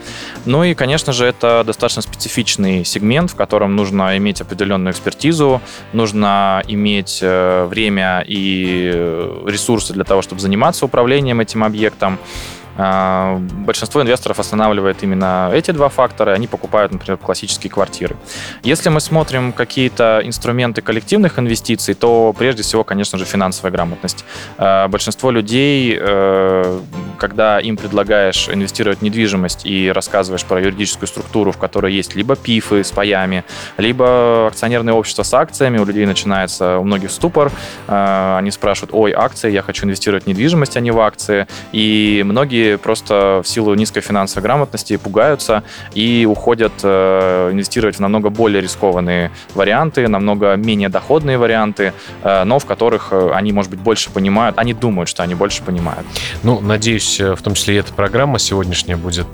Ну 0.45 0.63
и, 0.63 0.73
конечно 0.73 1.13
же, 1.13 1.25
это 1.25 1.63
достаточно 1.65 2.01
специфичный 2.01 2.83
сегмент, 2.83 3.31
в 3.31 3.35
котором 3.35 3.75
нужно 3.75 4.17
иметь 4.17 4.41
определенную 4.41 4.93
экспертизу, 4.93 5.61
нужно 5.93 6.63
иметь 6.67 7.19
э, 7.21 7.65
время 7.65 8.23
и 8.25 8.89
ресурсы 9.45 9.93
для 9.93 10.03
того, 10.03 10.21
чтобы 10.21 10.41
заниматься 10.41 10.85
управлением 10.85 11.39
этим 11.39 11.63
объектом. 11.63 12.19
А, 12.77 13.37
большинство 13.39 14.01
инвесторов 14.01 14.39
останавливает 14.39 15.03
именно 15.03 15.49
эти 15.53 15.71
два 15.71 15.89
фактора, 15.89 16.33
и 16.33 16.35
они 16.35 16.47
покупают, 16.47 16.91
например, 16.91 17.17
классические 17.17 17.71
квартиры. 17.71 18.15
Если 18.63 18.89
мы 18.89 18.99
смотрим 18.99 19.51
какие-то 19.51 20.21
инструменты 20.23 20.81
коллективных 20.81 21.39
инвестиций, 21.39 21.95
то 21.95 22.33
прежде 22.37 22.63
всего, 22.63 22.83
конечно 22.83 23.17
же, 23.17 23.25
финансовая 23.25 23.71
грамотность. 23.71 24.23
А, 24.57 24.87
большинство 24.87 25.31
людей, 25.31 25.97
э, 25.99 26.79
когда 27.17 27.59
им 27.59 27.77
предлагаешь 27.77 28.47
инвестировать 28.49 28.99
в 28.99 29.01
недвижимость 29.01 29.65
и 29.65 29.91
рассказываешь 29.91 30.45
про 30.45 30.61
юридическую 30.61 31.07
структуру, 31.07 31.51
в 31.51 31.57
которой 31.57 31.93
есть 31.93 32.15
либо 32.15 32.35
пифы 32.35 32.83
с 32.83 32.91
паями, 32.91 33.43
либо 33.77 34.47
акционерное 34.47 34.93
общество 34.93 35.23
с 35.23 35.33
акциями, 35.33 35.79
у 35.79 35.85
людей 35.85 36.05
начинается 36.05 36.77
у 36.77 36.83
многих 36.83 37.11
ступор, 37.11 37.51
а, 37.87 38.37
они 38.37 38.51
спрашивают, 38.51 38.93
ой, 38.93 39.13
акции, 39.13 39.51
я 39.51 39.61
хочу 39.61 39.85
инвестировать 39.85 40.25
в 40.25 40.27
недвижимость, 40.27 40.77
а 40.77 40.79
не 40.79 40.91
в 40.91 40.99
акции, 40.99 41.47
и 41.71 42.23
многие 42.25 42.66
просто 42.75 43.41
в 43.43 43.47
силу 43.47 43.73
низкой 43.75 44.01
финансовой 44.01 44.43
грамотности 44.43 44.97
пугаются 44.97 45.63
и 45.93 46.27
уходят 46.29 46.73
э, 46.83 47.49
инвестировать 47.51 47.97
в 47.97 47.99
намного 47.99 48.29
более 48.29 48.61
рискованные 48.61 49.31
варианты, 49.53 50.07
намного 50.07 50.55
менее 50.55 50.89
доходные 50.89 51.37
варианты, 51.37 51.93
э, 52.23 52.43
но 52.43 52.59
в 52.59 52.65
которых 52.65 53.09
э, 53.11 53.31
они, 53.33 53.51
может 53.53 53.71
быть, 53.71 53.79
больше 53.79 54.09
понимают, 54.09 54.57
они 54.57 54.73
думают, 54.73 55.09
что 55.09 55.23
они 55.23 55.35
больше 55.35 55.63
понимают. 55.63 56.05
Ну, 56.43 56.59
надеюсь, 56.59 57.19
в 57.19 57.41
том 57.41 57.53
числе 57.53 57.75
и 57.75 57.79
эта 57.79 57.93
программа 57.93 58.39
сегодняшняя 58.39 58.95
будет 58.95 59.27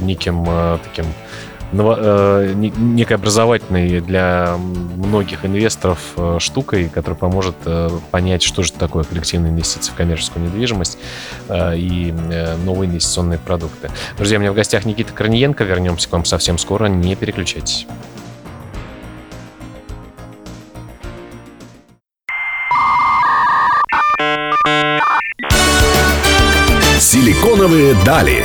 неким 0.00 0.46
таким 0.84 1.06
Э, 1.06 1.47
некой 1.72 3.16
образовательной 3.16 4.00
для 4.00 4.56
многих 4.56 5.44
инвесторов 5.44 5.98
э, 6.16 6.38
штукой, 6.40 6.88
которая 6.88 7.18
поможет 7.18 7.56
э, 7.66 7.90
понять, 8.10 8.42
что 8.42 8.62
же 8.62 8.72
такое 8.72 9.04
коллективные 9.04 9.52
инвестиции 9.52 9.92
в 9.92 9.94
коммерческую 9.94 10.46
недвижимость 10.46 10.98
и 11.50 12.14
новые 12.64 12.88
инвестиционные 12.88 13.38
продукты. 13.38 13.90
Друзья, 14.16 14.38
у 14.38 14.40
меня 14.40 14.52
в 14.52 14.54
гостях 14.54 14.84
Никита 14.84 15.12
Корниенко. 15.12 15.64
Вернемся 15.64 16.08
к 16.08 16.12
вам 16.12 16.24
совсем 16.24 16.58
скоро. 16.58 16.86
Не 16.86 17.14
переключайтесь. 17.16 17.86
Силиконовые 26.98 27.94
дали. 28.04 28.44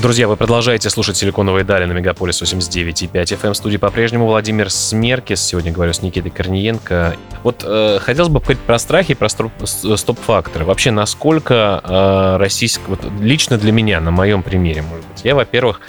Друзья, 0.00 0.28
вы 0.28 0.36
продолжаете 0.36 0.90
слушать 0.90 1.16
«Силиконовые 1.16 1.64
дали» 1.64 1.86
на 1.86 1.92
Мегаполис 1.92 2.42
89.5 2.42 3.10
FM. 3.12 3.52
В 3.52 3.56
студии 3.56 3.78
по-прежнему 3.78 4.26
Владимир 4.26 4.70
Смеркис. 4.70 5.42
Сегодня 5.42 5.72
говорю 5.72 5.94
с 5.94 6.02
Никитой 6.02 6.30
Корниенко. 6.30 7.16
Вот 7.42 7.64
э, 7.64 7.98
хотелось 8.02 8.28
бы 8.28 8.40
поговорить 8.40 8.62
про 8.64 8.78
страхи, 8.78 9.14
про 9.14 9.28
стоп-факторы. 9.28 10.66
Вообще, 10.66 10.90
насколько 10.90 11.80
э, 11.82 12.36
российск... 12.36 12.82
Вот 12.88 13.00
лично 13.20 13.56
для 13.56 13.72
меня, 13.72 14.00
на 14.00 14.10
моем 14.10 14.42
примере, 14.42 14.82
может 14.82 15.06
быть. 15.06 15.24
Я, 15.24 15.34
во-первых, 15.34 15.80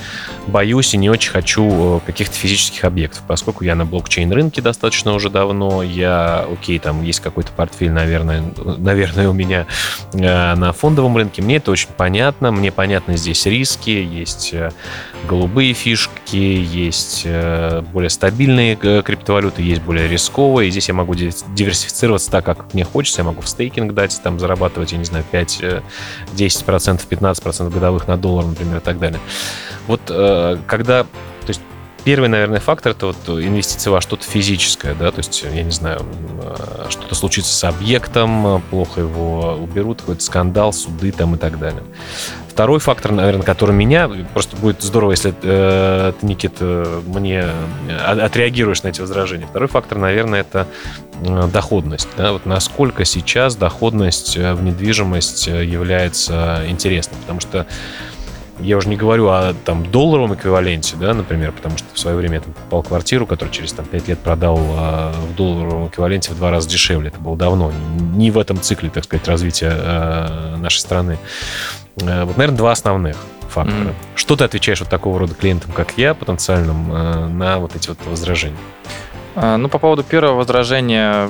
боюсь 0.48 0.94
и 0.94 0.98
не 0.98 1.10
очень 1.10 1.32
хочу 1.32 1.98
э, 1.98 2.00
каких-то 2.06 2.36
физических 2.36 2.86
объектов, 2.86 3.24
поскольку 3.28 3.66
я 3.66 3.76
на 3.76 3.86
блокчейн-рынке 3.86 4.62
достаточно 4.62 5.14
уже 5.14 5.30
давно. 5.30 5.84
Я, 5.84 6.46
окей, 6.50 6.80
там 6.80 7.04
есть 7.04 7.20
какой-то 7.20 7.52
портфель, 7.52 7.92
наверное, 7.92 8.44
наверное 8.78 9.28
у 9.28 9.34
меня 9.34 9.68
э, 10.14 10.56
на 10.56 10.72
фондовом 10.72 11.18
рынке. 11.18 11.42
Мне 11.42 11.58
это 11.58 11.72
очень 11.72 11.90
понятно. 11.98 12.52
Мне 12.52 12.72
понятны 12.72 13.18
здесь 13.18 13.46
риски 13.46 13.98
есть 14.08 14.54
э, 14.54 14.72
голубые 15.28 15.74
фишки, 15.74 16.36
есть 16.36 17.24
э, 17.26 17.82
более 17.94 18.10
стабильные 18.10 18.78
э, 18.82 19.02
криптовалюты, 19.04 19.62
есть 19.62 19.82
более 19.82 20.08
рисковые. 20.08 20.72
Здесь 20.72 20.88
я 20.88 20.94
могу 20.94 21.16
диверсифицироваться 21.16 22.32
так, 22.32 22.46
как 22.46 22.74
мне 22.74 22.84
хочется. 22.84 23.22
Я 23.22 23.26
могу 23.26 23.42
в 23.42 23.48
стейкинг 23.48 23.94
дать, 23.94 24.20
там 24.24 24.40
зарабатывать, 24.40 24.92
я 24.92 24.98
не 24.98 25.06
знаю, 25.06 25.26
5, 25.30 25.64
10%, 26.36 27.02
15% 27.10 27.70
годовых 27.70 28.08
на 28.08 28.18
доллар, 28.18 28.46
например, 28.46 28.78
и 28.78 28.82
так 28.82 29.00
далее. 29.00 29.20
Вот 29.88 30.02
когда 30.06 31.04
то 31.04 31.08
есть 31.48 31.62
Первый, 32.08 32.30
наверное, 32.30 32.62
фактор 32.62 32.94
это 32.94 33.08
вот 33.08 33.18
инвестиции 33.28 33.90
во 33.90 34.00
что-то 34.00 34.24
физическое, 34.24 34.96
да, 34.96 35.12
то 35.12 35.18
есть, 35.18 35.44
я 35.44 35.62
не 35.62 35.72
знаю, 35.72 36.06
что-то 36.88 37.16
случится 37.16 37.54
с 37.54 37.62
объектом, 37.66 38.62
плохо 38.70 39.02
его 39.02 39.58
уберут, 39.62 40.00
какой-то 40.00 40.24
скандал, 40.24 40.72
суды 40.72 41.12
там 41.12 41.36
и 41.36 41.38
так 41.38 41.60
далее. 41.60 41.84
Второй 42.58 42.80
фактор, 42.80 43.12
наверное, 43.12 43.44
который 43.44 43.76
меня... 43.76 44.10
Просто 44.34 44.58
будет 44.58 44.82
здорово, 44.82 45.12
если 45.12 45.32
э, 45.44 46.14
ты, 46.20 46.26
Никита, 46.26 47.04
мне 47.06 47.46
э, 47.88 47.96
отреагируешь 47.96 48.82
на 48.82 48.88
эти 48.88 49.00
возражения. 49.00 49.46
Второй 49.46 49.70
фактор, 49.70 50.00
наверное, 50.00 50.40
это 50.40 50.66
э, 51.22 51.50
доходность. 51.54 52.08
Да? 52.18 52.32
Вот 52.32 52.48
насколько 52.48 53.06
сейчас 53.06 53.56
доходность 53.56 54.38
э, 54.38 54.56
в 54.56 54.64
недвижимость 54.64 55.46
является 55.46 56.64
интересной. 56.68 57.20
Потому 57.22 57.42
что 57.42 57.68
я 58.60 58.78
уже 58.78 58.90
не 58.90 58.96
говорю 58.96 59.28
о 59.28 59.54
там, 59.64 59.86
долларовом 59.92 60.34
эквиваленте, 60.34 60.96
да, 61.00 61.14
например, 61.14 61.52
потому 61.52 61.78
что 61.78 61.86
в 61.94 62.00
свое 62.00 62.18
время 62.18 62.38
я 62.38 62.42
там 62.42 62.54
покупал 62.54 62.82
квартиру, 62.82 63.28
которую 63.28 63.54
через 63.54 63.72
там, 63.74 63.86
5 63.86 64.08
лет 64.08 64.18
продал 64.18 64.58
э, 64.58 65.12
в 65.32 65.36
долларовом 65.36 65.90
эквиваленте 65.90 66.32
в 66.32 66.38
два 66.38 66.50
раза 66.50 66.68
дешевле. 66.68 67.10
Это 67.10 67.20
было 67.20 67.38
давно. 67.38 67.72
Не 68.16 68.32
в 68.32 68.40
этом 68.40 68.60
цикле, 68.60 68.90
так 68.90 69.04
сказать, 69.04 69.28
развития 69.28 69.72
э, 69.72 70.56
нашей 70.58 70.80
страны. 70.80 71.20
Э, 72.02 72.24
вот, 72.26 72.38
наверное, 72.38 72.58
два 72.58 72.72
основных 72.72 73.18
фактора. 73.50 73.90
Mm. 73.90 73.96
Что 74.16 74.36
ты 74.36 74.44
отвечаешь 74.44 74.80
вот 74.80 74.90
такого 74.90 75.20
рода 75.20 75.34
клиентам, 75.34 75.72
как 75.72 75.98
я, 75.98 76.14
потенциальным, 76.14 76.92
э, 76.94 77.28
на 77.28 77.60
вот 77.60 77.76
эти 77.76 77.90
вот 77.90 78.00
возражения? 78.06 78.58
А, 79.36 79.58
ну, 79.58 79.70
по 79.70 79.80
поводу 79.80 80.04
первого 80.04 80.38
возражения, 80.38 81.30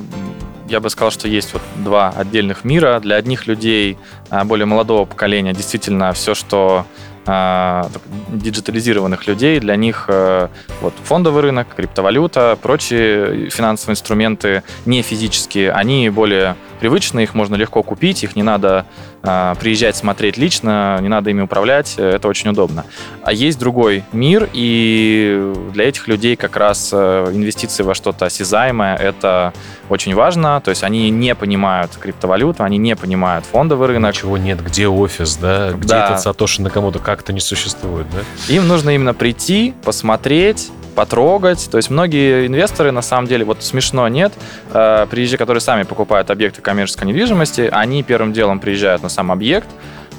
я 0.67 0.79
бы 0.79 0.89
сказал, 0.89 1.11
что 1.11 1.27
есть 1.27 1.53
вот 1.53 1.61
два 1.75 2.09
отдельных 2.09 2.63
мира. 2.63 2.99
Для 2.99 3.15
одних 3.15 3.47
людей 3.47 3.97
а, 4.29 4.45
более 4.45 4.65
молодого 4.65 5.05
поколения 5.05 5.53
действительно 5.53 6.13
все, 6.13 6.33
что 6.33 6.85
а, 7.25 7.89
диджитализированных 8.29 9.27
людей, 9.27 9.59
для 9.59 9.75
них 9.75 10.05
э, 10.07 10.47
вот 10.79 10.93
фондовый 11.03 11.41
рынок, 11.41 11.67
криптовалюта, 11.75 12.57
прочие 12.61 13.49
финансовые 13.49 13.95
инструменты 13.95 14.63
не 14.85 15.01
физические, 15.01 15.73
они 15.73 16.09
более 16.09 16.55
привычны, 16.79 17.23
их 17.23 17.33
можно 17.33 17.55
легко 17.55 17.83
купить, 17.83 18.23
их 18.23 18.35
не 18.35 18.43
надо 18.43 18.85
а, 19.23 19.55
приезжать 19.55 19.95
смотреть 19.95 20.37
лично, 20.37 20.97
не 21.01 21.09
надо 21.09 21.29
ими 21.29 21.41
управлять, 21.41 21.95
э, 21.97 22.15
это 22.15 22.27
очень 22.27 22.49
удобно. 22.49 22.85
А 23.23 23.33
есть 23.33 23.59
другой 23.59 24.03
мир, 24.13 24.47
и 24.53 25.53
для 25.73 25.89
этих 25.89 26.07
людей 26.07 26.35
как 26.35 26.55
раз 26.55 26.91
э, 26.93 27.31
инвестиции 27.33 27.83
во 27.83 27.93
что-то 27.93 28.25
осязаемое 28.25 28.95
это 28.95 29.53
очень 29.89 30.15
важно, 30.15 30.61
то 30.61 30.69
есть 30.69 30.83
они 30.83 31.09
не 31.09 31.35
понимают 31.35 31.91
криптовалюту, 31.95 32.63
они 32.63 32.77
не 32.77 32.95
понимают 32.95 33.45
фондовый 33.45 33.87
рынок. 33.87 34.15
Чего 34.15 34.37
нет, 34.37 34.63
где 34.63 34.87
офис, 34.87 35.37
да, 35.37 35.71
где 35.71 35.87
да. 35.87 36.05
этот 36.05 36.21
Сатоши 36.21 36.61
Накамото 36.61 36.99
как-то 36.99 37.33
не 37.33 37.39
существует, 37.39 38.07
да? 38.11 38.53
Им 38.53 38.67
нужно 38.67 38.91
именно 38.91 39.13
прийти, 39.13 39.73
посмотреть, 39.83 40.71
потрогать. 40.97 41.69
То 41.69 41.77
есть 41.77 41.91
многие 41.91 42.47
инвесторы, 42.47 42.91
на 42.91 43.03
самом 43.03 43.27
деле, 43.27 43.45
вот 43.45 43.61
смешно 43.61 44.07
нет, 44.07 44.33
э, 44.73 45.05
приезжие, 45.11 45.37
которые 45.37 45.61
сами 45.61 45.83
покупают 45.83 46.31
объекты 46.31 46.63
коммерческой 46.63 47.05
недвижимости, 47.05 47.69
они 47.71 48.01
первым 48.01 48.33
делом 48.33 48.59
приезжают 48.59 49.03
на 49.03 49.09
сам 49.09 49.31
объект, 49.31 49.67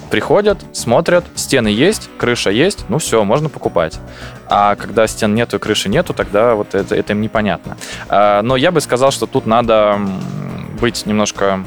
приходят, 0.09 0.59
смотрят, 0.73 1.25
стены 1.35 1.67
есть, 1.67 2.09
крыша 2.17 2.51
есть, 2.51 2.85
ну 2.89 2.99
все, 2.99 3.25
можно 3.25 3.49
покупать. 3.49 3.99
А 4.47 4.77
когда 4.77 5.09
стен 5.09 5.35
нету 5.35 5.57
и 5.57 5.59
крыши 5.59 5.89
нету, 5.89 6.15
тогда 6.15 6.55
вот 6.55 6.77
это, 6.77 6.95
это 6.95 7.13
им 7.13 7.23
непонятно. 7.23 7.77
Э, 8.09 8.43
но 8.43 8.55
я 8.55 8.71
бы 8.71 8.81
сказал, 8.81 9.11
что 9.11 9.27
тут 9.27 9.47
надо 9.47 9.99
быть 10.81 11.07
немножко 11.07 11.65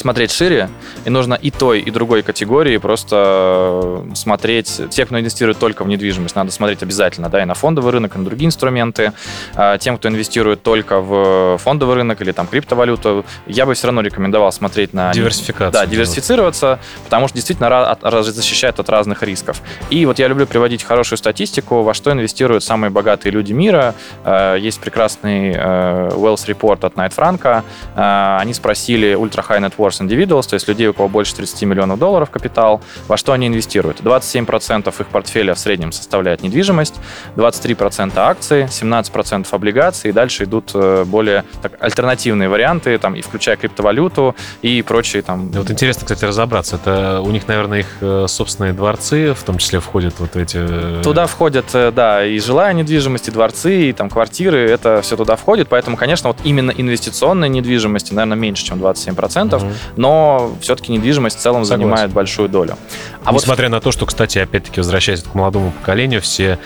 смотреть 0.00 0.32
шире, 0.32 0.68
и 1.04 1.10
нужно 1.10 1.34
и 1.34 1.50
той, 1.50 1.80
и 1.80 1.90
другой 1.90 2.22
категории 2.22 2.78
просто 2.78 4.04
э, 4.10 4.14
смотреть. 4.14 4.80
Те, 4.90 5.06
кто 5.06 5.18
инвестирует 5.18 5.58
только 5.58 5.84
в 5.84 5.88
недвижимость, 5.88 6.34
надо 6.34 6.50
смотреть 6.50 6.82
обязательно, 6.82 7.28
да, 7.28 7.42
и 7.42 7.44
на 7.44 7.54
фондовый 7.54 7.92
рынок, 7.92 8.16
и 8.16 8.18
на 8.18 8.24
другие 8.24 8.46
инструменты. 8.46 9.12
А 9.54 9.78
тем, 9.78 9.98
кто 9.98 10.08
инвестирует 10.08 10.62
только 10.62 11.00
в 11.00 11.58
фондовый 11.58 11.96
рынок 11.96 12.20
или 12.22 12.32
там 12.32 12.46
криптовалюту, 12.46 13.24
я 13.46 13.66
бы 13.66 13.74
все 13.74 13.86
равно 13.86 14.00
рекомендовал 14.00 14.50
смотреть 14.52 14.94
на... 14.94 15.12
Диверсификацию. 15.12 15.72
Да, 15.72 15.86
диверсифицироваться, 15.86 16.78
потому 17.04 17.28
что 17.28 17.36
действительно 17.36 17.96
защищает 18.22 18.80
от 18.80 18.88
разных 18.88 19.22
рисков. 19.22 19.60
И 19.90 20.06
вот 20.06 20.18
я 20.18 20.28
люблю 20.28 20.46
приводить 20.46 20.82
хорошую 20.82 21.18
статистику, 21.18 21.82
во 21.82 21.94
что 21.94 22.10
инвестируют 22.10 22.64
самые 22.64 22.90
богатые 22.90 23.32
люди 23.32 23.52
мира. 23.52 23.94
Э, 24.24 24.56
есть 24.58 24.80
прекрасный 24.80 25.52
э, 25.52 26.08
Wealth 26.12 26.46
Report 26.46 26.86
от 26.86 26.96
Найт 26.96 27.12
Франка. 27.12 27.64
Они 27.94 28.54
спросили 28.54 29.14
Ultra 29.14 29.46
High 29.46 29.60
Net 29.60 29.74
Worth 29.76 29.89
non-recourse 29.90 30.00
individuals, 30.00 30.48
то 30.48 30.54
есть 30.54 30.68
людей, 30.68 30.88
у 30.88 30.92
кого 30.92 31.08
больше 31.08 31.34
30 31.34 31.62
миллионов 31.62 31.98
долларов 31.98 32.30
капитал, 32.30 32.80
во 33.08 33.16
что 33.16 33.32
они 33.32 33.46
инвестируют. 33.46 34.00
27% 34.00 34.88
их 35.00 35.06
портфеля 35.06 35.54
в 35.54 35.58
среднем 35.58 35.92
составляет 35.92 36.42
недвижимость, 36.42 36.94
23% 37.36 38.12
акции, 38.16 38.66
17% 38.66 39.46
облигаций, 39.50 40.10
и 40.10 40.12
дальше 40.12 40.44
идут 40.44 40.70
э, 40.74 41.04
более 41.04 41.44
так, 41.62 41.72
альтернативные 41.80 42.48
варианты, 42.48 42.98
там, 42.98 43.14
и 43.14 43.20
включая 43.20 43.56
криптовалюту 43.56 44.34
и 44.62 44.82
прочие 44.82 45.22
там... 45.22 45.48
Вот 45.50 45.70
интересно, 45.70 46.02
кстати, 46.02 46.24
разобраться. 46.24 46.76
Это 46.76 47.20
у 47.20 47.30
них, 47.30 47.48
наверное, 47.48 47.80
их 47.80 47.86
э, 48.00 48.26
собственные 48.28 48.72
дворцы, 48.72 49.34
в 49.34 49.42
том 49.42 49.58
числе 49.58 49.80
входят 49.80 50.14
вот 50.18 50.36
эти... 50.36 50.58
Э, 50.58 51.02
туда 51.02 51.26
входят, 51.26 51.66
да, 51.72 52.24
и 52.24 52.38
жилая 52.38 52.72
недвижимость, 52.72 53.28
и 53.28 53.30
дворцы, 53.30 53.90
и 53.90 53.92
там 53.92 54.08
квартиры, 54.08 54.68
это 54.68 55.00
все 55.02 55.16
туда 55.16 55.36
входит, 55.36 55.68
поэтому, 55.68 55.96
конечно, 55.96 56.28
вот 56.28 56.38
именно 56.44 56.70
инвестиционной 56.70 57.48
недвижимости, 57.48 58.12
наверное, 58.12 58.36
меньше, 58.36 58.64
чем 58.64 58.78
27%, 58.78 59.56
угу. 59.56 59.66
Но 59.96 60.52
все-таки 60.60 60.92
недвижимость 60.92 61.38
в 61.38 61.40
целом 61.40 61.64
Согласен. 61.64 61.82
занимает 61.82 62.12
большую 62.12 62.48
долю. 62.48 62.76
А 63.24 63.32
Несмотря 63.32 63.68
вот... 63.68 63.72
на 63.72 63.80
то, 63.80 63.92
что, 63.92 64.06
кстати, 64.06 64.38
опять-таки, 64.38 64.80
возвращаясь 64.80 65.22
к 65.22 65.34
молодому 65.34 65.72
поколению, 65.72 66.20
все 66.20 66.58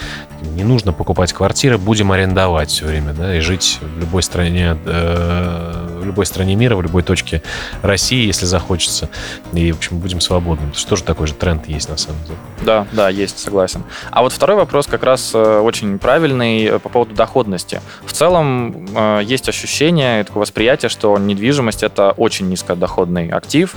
не 0.43 0.65
нужно 0.65 0.93
покупать 0.93 1.33
квартиры, 1.33 1.79
будем 1.79 2.13
арендовать 2.13 2.71
все 2.71 2.87
время, 2.87 3.13
да, 3.13 3.37
и 3.37 3.41
жить 3.41 3.79
в 3.81 4.01
любой 4.01 4.23
стране, 4.23 4.77
э, 4.85 5.94
в 6.05 6.07
любой 6.07 6.27
стране 6.27 6.55
мира, 6.55 6.77
в 6.77 6.83
любой 6.83 7.03
точке 7.03 7.43
России, 7.83 8.27
если 8.27 8.47
захочется, 8.47 9.09
и, 9.53 9.73
в 9.73 9.77
общем, 9.77 9.99
будем 9.99 10.21
свободны. 10.21 10.69
Это 10.71 10.87
тоже 10.87 11.03
такой 11.03 11.27
же 11.27 11.35
тренд 11.35 11.67
есть, 11.67 11.89
на 11.89 11.97
самом 11.97 12.23
деле. 12.25 12.39
Да, 12.63 12.87
да, 12.93 13.09
есть, 13.09 13.39
согласен. 13.39 13.83
А 14.11 14.23
вот 14.23 14.33
второй 14.33 14.57
вопрос 14.57 14.87
как 14.87 15.03
раз 15.03 15.33
э, 15.35 15.59
очень 15.61 15.99
правильный 15.99 16.65
э, 16.65 16.79
по 16.79 16.89
поводу 16.89 17.15
доходности. 17.15 17.81
В 18.05 18.13
целом 18.13 18.87
э, 18.95 19.23
есть 19.25 19.49
ощущение, 19.49 20.25
такое 20.25 20.43
восприятие, 20.43 20.89
что 20.89 21.19
недвижимость– 21.19 21.83
это 21.83 22.13
очень 22.13 22.49
низкодоходный 22.49 23.31
актив, 23.31 23.75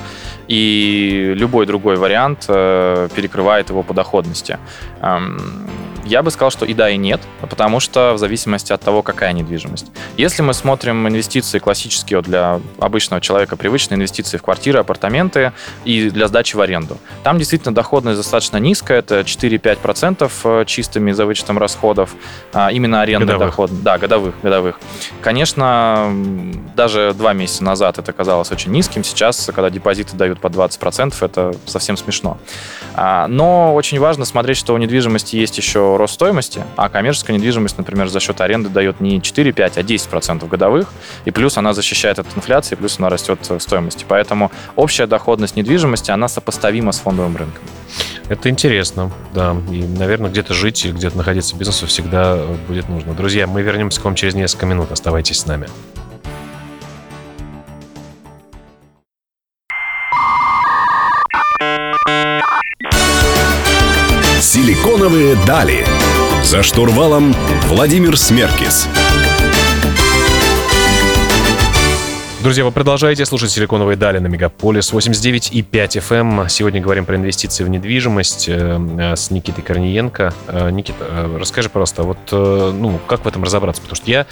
и 0.48 1.34
любой 1.36 1.66
другой 1.66 1.96
вариант 1.96 2.48
перекрывает 2.48 3.70
его 3.70 3.84
по 3.84 3.94
доходности. 3.94 4.58
Я 6.08 6.24
бы 6.24 6.32
сказал, 6.32 6.52
что 6.52 6.66
и 6.66 6.74
да, 6.74 6.90
и 6.90 6.96
нет, 6.96 7.20
потому 7.42 7.82
что 7.82 8.14
в 8.14 8.18
зависимости 8.18 8.72
от 8.72 8.82
того, 8.82 9.02
какая 9.02 9.34
недвижимость. 9.34 9.88
Если 10.16 10.42
мы 10.42 10.54
смотрим 10.54 11.06
инвестиции 11.08 11.60
классические 11.60 12.22
для 12.22 12.62
обычного 12.80 13.20
человека, 13.20 13.58
привычные 13.58 13.98
инвестиции 13.98 14.38
в 14.38 14.42
квартиры, 14.42 14.80
апартаменты 14.80 15.52
и 15.84 16.10
для 16.10 16.28
сдачи 16.28 16.56
в 16.56 16.62
аренду, 16.62 16.98
там 17.24 17.38
действительно 17.38 17.76
доходность 17.76 18.18
достаточно 18.18 18.58
низкая, 18.58 19.00
это 19.00 19.20
4-5% 19.20 20.32
э, 20.44 20.66
чистыми 20.66 21.12
за 21.12 21.26
вычетом 21.26 21.58
расходов, 21.58 22.16
а 22.54 22.72
именно 22.72 23.02
арендный 23.02 23.34
годовых. 23.34 23.50
доход. 23.50 23.84
Да, 23.84 23.98
годовых, 23.98 24.36
годовых. 24.42 24.80
Конечно, 25.22 26.10
даже 26.76 27.14
два 27.18 27.34
месяца 27.34 27.66
назад 27.66 27.98
это 27.98 28.14
казалось 28.14 28.52
очень 28.52 28.72
низким, 28.72 29.04
сейчас, 29.04 29.50
когда 29.54 29.70
депозиты 29.70 30.16
дают 30.16 30.40
по 30.40 30.48
20%, 30.48 31.14
это 31.20 31.54
совсем 31.66 31.98
смешно. 31.98 32.38
А, 32.96 33.28
но 33.28 33.76
очень 33.76 34.00
важно 34.00 34.24
смотреть, 34.24 34.58
что 34.58 34.74
у 34.74 34.78
недвижимости 34.78 35.36
есть 35.36 35.58
еще 35.58 35.97
рост 35.98 36.14
стоимости, 36.14 36.64
а 36.76 36.90
коммерческая 36.90 37.36
недвижимость, 37.38 37.78
например, 37.78 38.08
за 38.08 38.20
счет 38.20 38.40
аренды 38.42 38.70
дает 38.70 39.02
не 39.02 39.20
4-5, 39.20 39.74
а 39.76 39.82
10% 39.82 40.48
годовых, 40.48 40.88
и 41.26 41.32
плюс 41.32 41.58
она 41.58 41.74
защищает 41.74 42.20
от 42.20 42.28
инфляции, 42.36 42.76
плюс 42.76 43.00
она 43.00 43.10
растет 43.10 43.40
в 43.50 43.60
стоимости. 43.60 44.06
Поэтому 44.08 44.52
общая 44.76 45.08
доходность 45.08 45.56
недвижимости, 45.56 46.12
она 46.12 46.28
сопоставима 46.28 46.92
с 46.92 47.00
фондовым 47.00 47.36
рынком. 47.38 47.64
Это 48.30 48.50
интересно, 48.50 49.12
да. 49.34 49.56
И, 49.72 49.84
наверное, 49.84 50.30
где-то 50.30 50.54
жить 50.54 50.86
и 50.86 50.92
где-то 50.92 51.18
находиться 51.18 51.56
в 51.56 51.60
бизнесе 51.60 51.86
всегда 51.86 52.38
будет 52.68 52.90
нужно. 52.90 53.14
Друзья, 53.14 53.48
мы 53.48 53.62
вернемся 53.62 54.02
к 54.02 54.06
вам 54.06 54.16
через 54.16 54.36
несколько 54.36 54.66
минут. 54.66 54.92
Оставайтесь 54.92 55.40
с 55.40 55.46
нами. 55.46 55.68
Силиконовые 64.78 65.36
дали. 65.48 65.86
За 66.44 66.62
штурвалом 66.62 67.34
Владимир 67.64 68.16
Смеркис. 68.16 68.88
Друзья, 72.44 72.64
вы 72.64 72.72
продолжаете 72.72 73.26
слушать 73.26 73.50
«Силиконовые 73.50 73.98
дали» 73.98 74.20
на 74.20 74.28
Мегаполис 74.28 74.94
89 74.94 75.52
и 75.52 75.64
5 75.64 75.98
FM. 75.98 76.42
Эм. 76.42 76.50
Сегодня 76.50 76.80
говорим 76.80 77.06
про 77.06 77.16
инвестиции 77.16 77.64
в 77.64 77.70
недвижимость 77.70 78.48
э, 78.48 79.16
с 79.16 79.32
Никитой 79.32 79.64
Корниенко. 79.64 80.34
Э, 80.48 80.70
Никита, 80.70 81.04
э, 81.10 81.38
расскажи, 81.40 81.70
пожалуйста, 81.70 82.04
вот 82.04 82.20
ну, 82.32 83.00
как 83.08 83.26
в 83.26 83.28
этом 83.28 83.44
разобраться? 83.44 83.82
Потому 83.82 83.96
что 83.96 84.12
я 84.12 84.28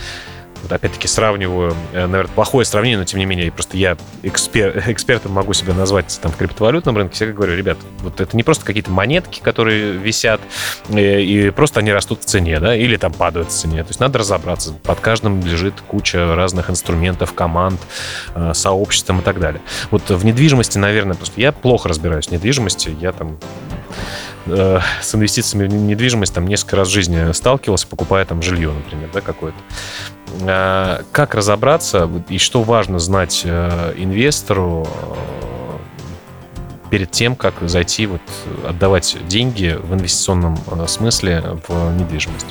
вот 0.61 0.71
опять-таки 0.71 1.07
сравниваю, 1.07 1.75
э, 1.93 2.05
наверное, 2.07 2.33
плохое 2.33 2.65
сравнение, 2.65 2.97
но 2.97 3.05
тем 3.05 3.19
не 3.19 3.25
менее, 3.25 3.51
просто 3.51 3.77
я 3.77 3.97
экспер, 4.23 4.83
экспертом 4.87 5.33
могу 5.33 5.53
себя 5.53 5.73
назвать 5.73 6.19
там 6.21 6.31
в 6.31 6.37
криптовалютном 6.37 6.97
рынке, 6.97 7.15
всегда 7.15 7.33
говорю, 7.33 7.55
ребят, 7.55 7.77
вот 7.99 8.21
это 8.21 8.35
не 8.35 8.43
просто 8.43 8.65
какие-то 8.65 8.91
монетки, 8.91 9.39
которые 9.39 9.93
висят, 9.93 10.41
и, 10.89 10.97
э, 10.97 11.21
и 11.21 11.49
просто 11.51 11.79
они 11.79 11.91
растут 11.91 12.21
в 12.21 12.25
цене, 12.25 12.59
да, 12.59 12.75
или 12.75 12.97
там 12.97 13.13
падают 13.13 13.49
в 13.49 13.51
цене. 13.51 13.83
То 13.83 13.89
есть 13.89 13.99
надо 13.99 14.19
разобраться. 14.19 14.73
Под 14.83 14.99
каждым 14.99 15.45
лежит 15.45 15.75
куча 15.87 16.35
разных 16.35 16.69
инструментов, 16.69 17.33
команд, 17.33 17.79
э, 18.33 18.53
сообществом 18.53 19.19
и 19.19 19.23
так 19.23 19.39
далее. 19.39 19.61
Вот 19.91 20.09
в 20.09 20.25
недвижимости, 20.25 20.77
наверное, 20.77 21.15
что 21.23 21.39
я 21.39 21.51
плохо 21.51 21.89
разбираюсь 21.89 22.27
в 22.27 22.31
недвижимости, 22.31 22.95
я 22.99 23.11
там 23.11 23.37
с 24.45 25.15
инвестициями 25.15 25.67
в 25.67 25.73
недвижимость 25.73 26.33
там 26.33 26.47
несколько 26.47 26.75
раз 26.75 26.87
в 26.87 26.91
жизни 26.91 27.31
сталкивался, 27.33 27.87
покупая 27.87 28.25
там 28.25 28.41
жилье, 28.41 28.71
например, 28.71 29.09
да, 29.13 29.21
какое-то. 29.21 29.57
Э, 30.41 31.01
как 31.11 31.35
разобраться 31.35 32.09
и 32.29 32.37
что 32.37 32.63
важно 32.63 32.99
знать 32.99 33.43
э, 33.45 33.93
инвестору 33.97 34.87
э, 34.87 36.89
перед 36.89 37.11
тем, 37.11 37.35
как 37.35 37.55
зайти 37.61 38.05
вот 38.05 38.21
отдавать 38.67 39.17
деньги 39.27 39.77
в 39.81 39.93
инвестиционном 39.93 40.57
смысле 40.87 41.59
в 41.67 41.97
недвижимость? 41.97 42.47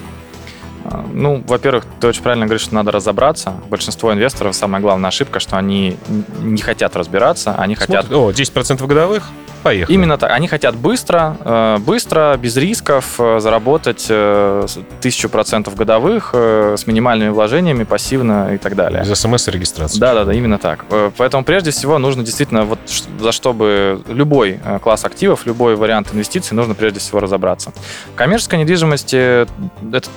Ну, 1.13 1.43
во-первых, 1.47 1.87
ты 1.99 2.09
очень 2.09 2.23
правильно 2.23 2.45
говоришь, 2.45 2.67
что 2.67 2.75
надо 2.75 2.93
разобраться. 2.93 3.55
Большинство 3.71 4.13
инвесторов 4.13 4.55
самая 4.55 4.83
главная 4.83 5.09
ошибка, 5.09 5.41
что 5.41 5.57
они 5.57 5.97
не 6.41 6.61
хотят 6.61 6.95
разбираться, 6.95 7.55
они 7.55 7.75
Смотрят, 7.75 8.07
хотят... 8.07 8.17
О, 8.17 8.31
10% 8.31 8.87
годовых? 8.87 9.31
Поехали. 9.65 9.95
Именно 9.95 10.19
так. 10.19 10.31
Они 10.31 10.47
хотят 10.47 10.77
быстро, 10.77 11.39
э, 11.43 11.79
быстро, 11.79 12.37
без 12.37 12.55
рисков 12.59 13.15
э, 13.19 13.41
заработать 13.41 14.07
э, 14.11 14.67
тысячу 15.01 15.31
процентов 15.31 15.75
годовых 15.75 16.35
с 16.35 16.87
минимальными 16.87 17.31
вложениями, 17.31 17.85
пассивно 17.85 18.55
и 18.55 18.59
так 18.59 18.77
далее. 18.77 19.03
Без 19.03 19.19
смс 19.19 19.49
и 19.49 19.51
регистрации. 19.51 19.99
Да, 19.99 20.13
да, 20.13 20.25
да, 20.25 20.35
именно 20.35 20.59
так. 20.59 20.85
Поэтому 21.17 21.45
прежде 21.45 21.71
всего 21.71 21.99
нужно 21.99 22.23
действительно 22.23 22.65
вот 22.65 22.79
за 23.19 23.33
чтобы 23.33 24.03
любой 24.07 24.61
класс 24.83 25.07
активов, 25.07 25.47
любой 25.47 25.77
вариант 25.77 26.13
инвестиций 26.13 26.55
нужно 26.55 26.75
прежде 26.75 27.01
всего 27.01 27.21
разобраться. 27.21 27.73
Коммерческая 28.17 28.61
недвижимость 28.61 29.15
это 29.15 29.49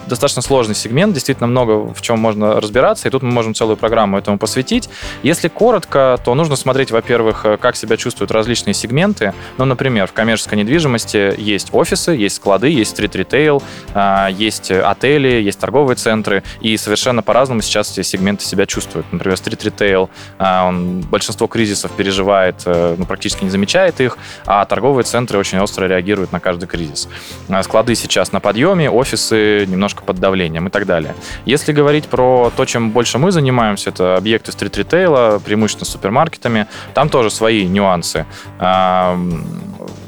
достаточно 0.08 0.42
сложный 0.42 0.76
сегмент, 0.76 1.14
действительно 1.14 1.48
много 1.48 1.94
в 1.94 2.02
чем 2.02 2.20
можно 2.20 2.60
разбираться, 2.60 3.08
и 3.08 3.12
тут 3.12 3.24
мы 3.24 3.32
можем 3.32 3.54
целую 3.54 3.78
программу 3.78 4.18
этому 4.18 4.38
посвятить. 4.38 4.90
Если 5.24 5.48
коротко, 5.48 6.20
то 6.24 6.36
нужно 6.36 6.58
смотреть, 6.58 6.92
во-первых, 6.92 7.46
как 7.62 7.78
себя 7.78 7.96
чувствуют 7.96 8.32
различные 8.32 8.74
сегменты, 8.74 9.34
ну, 9.58 9.66
например, 9.66 10.08
в 10.08 10.14
коммерческой 10.14 10.56
недвижимости 10.56 11.34
есть 11.38 11.70
офисы, 11.74 12.12
есть 12.12 12.36
склады, 12.38 12.70
есть 12.70 12.92
стрит-ритейл, 12.92 13.62
а, 13.94 14.28
есть 14.28 14.72
отели, 14.72 15.42
есть 15.42 15.60
торговые 15.60 15.96
центры, 15.96 16.44
и 16.62 16.78
совершенно 16.78 17.24
по-разному 17.24 17.62
сейчас 17.62 17.92
эти 17.92 18.06
сегменты 18.06 18.46
себя 18.46 18.66
чувствуют. 18.66 19.06
Например, 19.12 19.38
стрит-ритейл, 19.38 20.10
а, 20.38 20.68
он 20.68 21.02
большинство 21.02 21.48
кризисов 21.48 21.92
переживает, 21.92 22.62
э, 22.66 22.96
ну, 22.98 23.06
практически 23.06 23.44
не 23.44 23.50
замечает 23.50 24.00
их, 24.02 24.18
а 24.46 24.66
торговые 24.66 25.04
центры 25.04 25.40
очень 25.40 25.60
остро 25.60 25.86
реагируют 25.86 26.32
на 26.32 26.40
каждый 26.40 26.68
кризис. 26.68 27.08
А, 27.50 27.64
склады 27.64 27.96
сейчас 27.96 28.32
на 28.32 28.40
подъеме, 28.40 28.90
офисы 28.90 29.66
немножко 29.68 30.04
под 30.04 30.18
давлением 30.20 30.68
и 30.68 30.70
так 30.70 30.86
далее. 30.86 31.16
Если 31.46 31.72
говорить 31.72 32.06
про 32.06 32.52
то, 32.56 32.66
чем 32.66 32.92
больше 32.92 33.18
мы 33.18 33.32
занимаемся, 33.32 33.90
это 33.90 34.16
объекты 34.16 34.52
стрит-ритейла, 34.52 35.42
преимущественно 35.44 35.86
с 35.86 35.90
супермаркетами, 35.90 36.68
там 36.94 37.10
тоже 37.10 37.30
свои 37.30 37.66
нюансы 37.66 38.26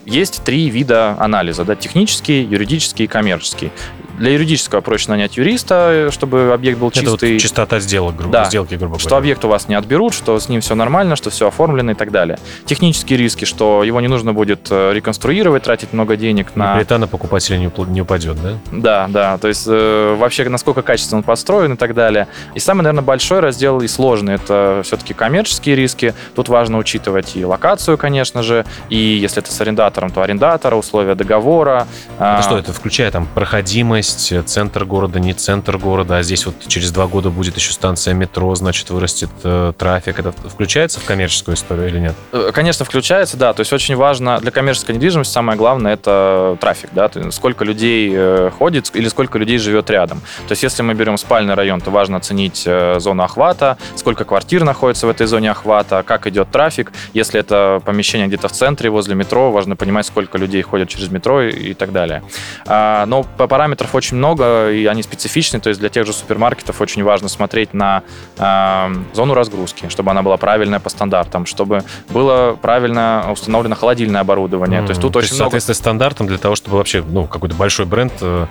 есть 0.05 0.43
три 0.43 0.69
вида 0.69 1.15
анализа, 1.19 1.65
да, 1.65 1.75
технический, 1.75 2.43
юридический 2.43 3.05
и 3.05 3.07
коммерческий. 3.07 3.71
Для 4.19 4.31
юридического 4.33 4.81
проще 4.81 5.09
нанять 5.09 5.37
юриста, 5.37 6.09
чтобы 6.11 6.51
объект 6.53 6.77
был 6.77 6.91
чистый. 6.91 7.15
Это 7.15 7.25
вот 7.25 7.41
чистота 7.41 7.79
сделок, 7.79 8.17
грубо, 8.17 8.33
да, 8.33 8.45
сделки, 8.45 8.75
грубо 8.75 8.93
говоря. 8.93 9.03
Что 9.03 9.17
объект 9.17 9.45
у 9.45 9.47
вас 9.47 9.69
не 9.69 9.75
отберут, 9.75 10.13
что 10.13 10.37
с 10.37 10.49
ним 10.49 10.59
все 10.59 10.75
нормально, 10.75 11.15
что 11.15 11.29
все 11.29 11.47
оформлено 11.47 11.91
и 11.91 11.95
так 11.95 12.11
далее. 12.11 12.37
Технические 12.65 13.17
риски, 13.17 13.45
что 13.45 13.83
его 13.83 14.01
не 14.01 14.07
нужно 14.07 14.33
будет 14.33 14.67
э, 14.69 14.91
реконструировать, 14.93 15.63
тратить 15.63 15.93
много 15.93 16.17
денег 16.17 16.55
на... 16.55 16.75
Плита 16.75 16.97
на 16.97 17.07
покупателя 17.07 17.57
не, 17.57 17.71
не 17.87 18.01
упадет, 18.01 18.37
да? 18.41 18.57
Да, 18.71 19.07
да. 19.09 19.37
То 19.37 19.47
есть 19.47 19.65
э, 19.67 20.15
вообще 20.19 20.47
насколько 20.49 20.81
качественно 20.81 21.19
он 21.19 21.23
построен 21.23 21.73
и 21.73 21.77
так 21.77 21.93
далее. 21.93 22.27
И 22.55 22.59
самый, 22.59 22.81
наверное, 22.81 23.03
большой 23.03 23.39
раздел 23.39 23.79
и 23.79 23.87
сложный 23.87 24.35
это 24.35 24.81
все-таки 24.83 25.13
коммерческие 25.13 25.75
риски. 25.75 26.13
Тут 26.35 26.49
важно 26.49 26.77
учитывать 26.77 27.37
и 27.37 27.45
локацию, 27.45 27.97
конечно 27.97 28.43
же, 28.43 28.65
и 28.89 28.97
если 28.97 29.41
это 29.41 29.51
с 29.51 29.61
арендатором, 29.61 30.11
то 30.11 30.21
арендатора, 30.21 30.75
условия 30.75 31.15
договора. 31.15 31.87
Это 32.17 32.39
а... 32.39 32.41
что, 32.41 32.57
это 32.57 32.73
включая 32.73 33.11
там 33.11 33.27
проходимость, 33.33 34.08
есть 34.09 34.49
центр 34.49 34.85
города, 34.85 35.19
не 35.19 35.33
центр 35.33 35.77
города, 35.77 36.17
а 36.17 36.23
здесь 36.23 36.45
вот 36.45 36.55
через 36.67 36.91
два 36.91 37.07
года 37.07 37.29
будет 37.29 37.55
еще 37.55 37.71
станция 37.73 38.13
метро, 38.13 38.53
значит, 38.55 38.89
вырастет 38.89 39.29
э, 39.43 39.73
трафик. 39.77 40.19
Это 40.19 40.31
включается 40.31 40.99
в 40.99 41.05
коммерческую 41.05 41.55
историю 41.55 41.87
или 41.87 41.99
нет? 41.99 42.15
Э, 42.31 42.51
конечно, 42.53 42.85
включается, 42.85 43.37
да. 43.37 43.53
То 43.53 43.61
есть 43.61 43.73
очень 43.73 43.95
важно 43.95 44.39
для 44.39 44.51
коммерческой 44.51 44.95
недвижимости 44.95 45.31
самое 45.31 45.57
главное 45.57 45.93
это 45.93 46.57
трафик, 46.59 46.89
да, 46.93 47.09
сколько 47.31 47.63
людей 47.63 48.11
э, 48.13 48.51
ходит 48.57 48.91
или 48.93 49.07
сколько 49.07 49.37
людей 49.37 49.57
живет 49.57 49.89
рядом. 49.89 50.19
То 50.47 50.51
есть 50.51 50.63
если 50.63 50.81
мы 50.81 50.93
берем 50.93 51.17
спальный 51.17 51.53
район, 51.53 51.81
то 51.81 51.91
важно 51.91 52.17
оценить 52.17 52.63
э, 52.65 52.99
зону 52.99 53.23
охвата, 53.23 53.77
сколько 53.95 54.25
квартир 54.25 54.63
находится 54.63 55.07
в 55.07 55.09
этой 55.09 55.27
зоне 55.27 55.51
охвата, 55.51 56.03
как 56.03 56.27
идет 56.27 56.51
трафик. 56.51 56.91
Если 57.13 57.39
это 57.39 57.81
помещение 57.85 58.27
где-то 58.27 58.47
в 58.47 58.51
центре, 58.51 58.89
возле 58.89 59.15
метро, 59.15 59.51
важно 59.51 59.75
понимать, 59.75 60.05
сколько 60.05 60.37
людей 60.37 60.61
ходят 60.61 60.89
через 60.89 61.09
метро 61.09 61.41
и, 61.41 61.73
так 61.73 61.91
далее. 61.91 62.23
А, 62.65 63.05
но 63.05 63.23
по 63.23 63.47
параметров 63.47 63.89
очень 63.99 64.17
много, 64.17 64.71
и 64.71 64.85
они 64.85 65.03
специфичны. 65.03 65.59
То 65.59 65.69
есть 65.69 65.79
для 65.79 65.89
тех 65.89 66.05
же 66.05 66.13
супермаркетов 66.13 66.81
очень 66.81 67.03
важно 67.03 67.29
смотреть 67.29 67.73
на 67.73 68.03
э, 68.37 68.95
зону 69.13 69.33
разгрузки, 69.33 69.89
чтобы 69.89 70.11
она 70.11 70.23
была 70.23 70.37
правильная 70.37 70.79
по 70.79 70.89
стандартам, 70.89 71.45
чтобы 71.45 71.83
было 72.09 72.57
правильно 72.59 73.29
установлено 73.31 73.75
холодильное 73.75 74.21
оборудование. 74.21 74.81
Mm. 74.81 74.85
То 74.85 74.91
есть 74.91 75.01
тут 75.01 75.13
То 75.13 75.19
очень 75.19 75.27
есть, 75.27 75.35
много... 75.35 75.51
соответственно, 75.51 75.75
стандартам 75.75 76.27
для 76.27 76.37
того, 76.37 76.55
чтобы 76.55 76.77
вообще 76.77 77.03
ну, 77.07 77.27
какой-то 77.27 77.55
большой 77.55 77.85
бренд 77.85 78.13
э, 78.21 78.47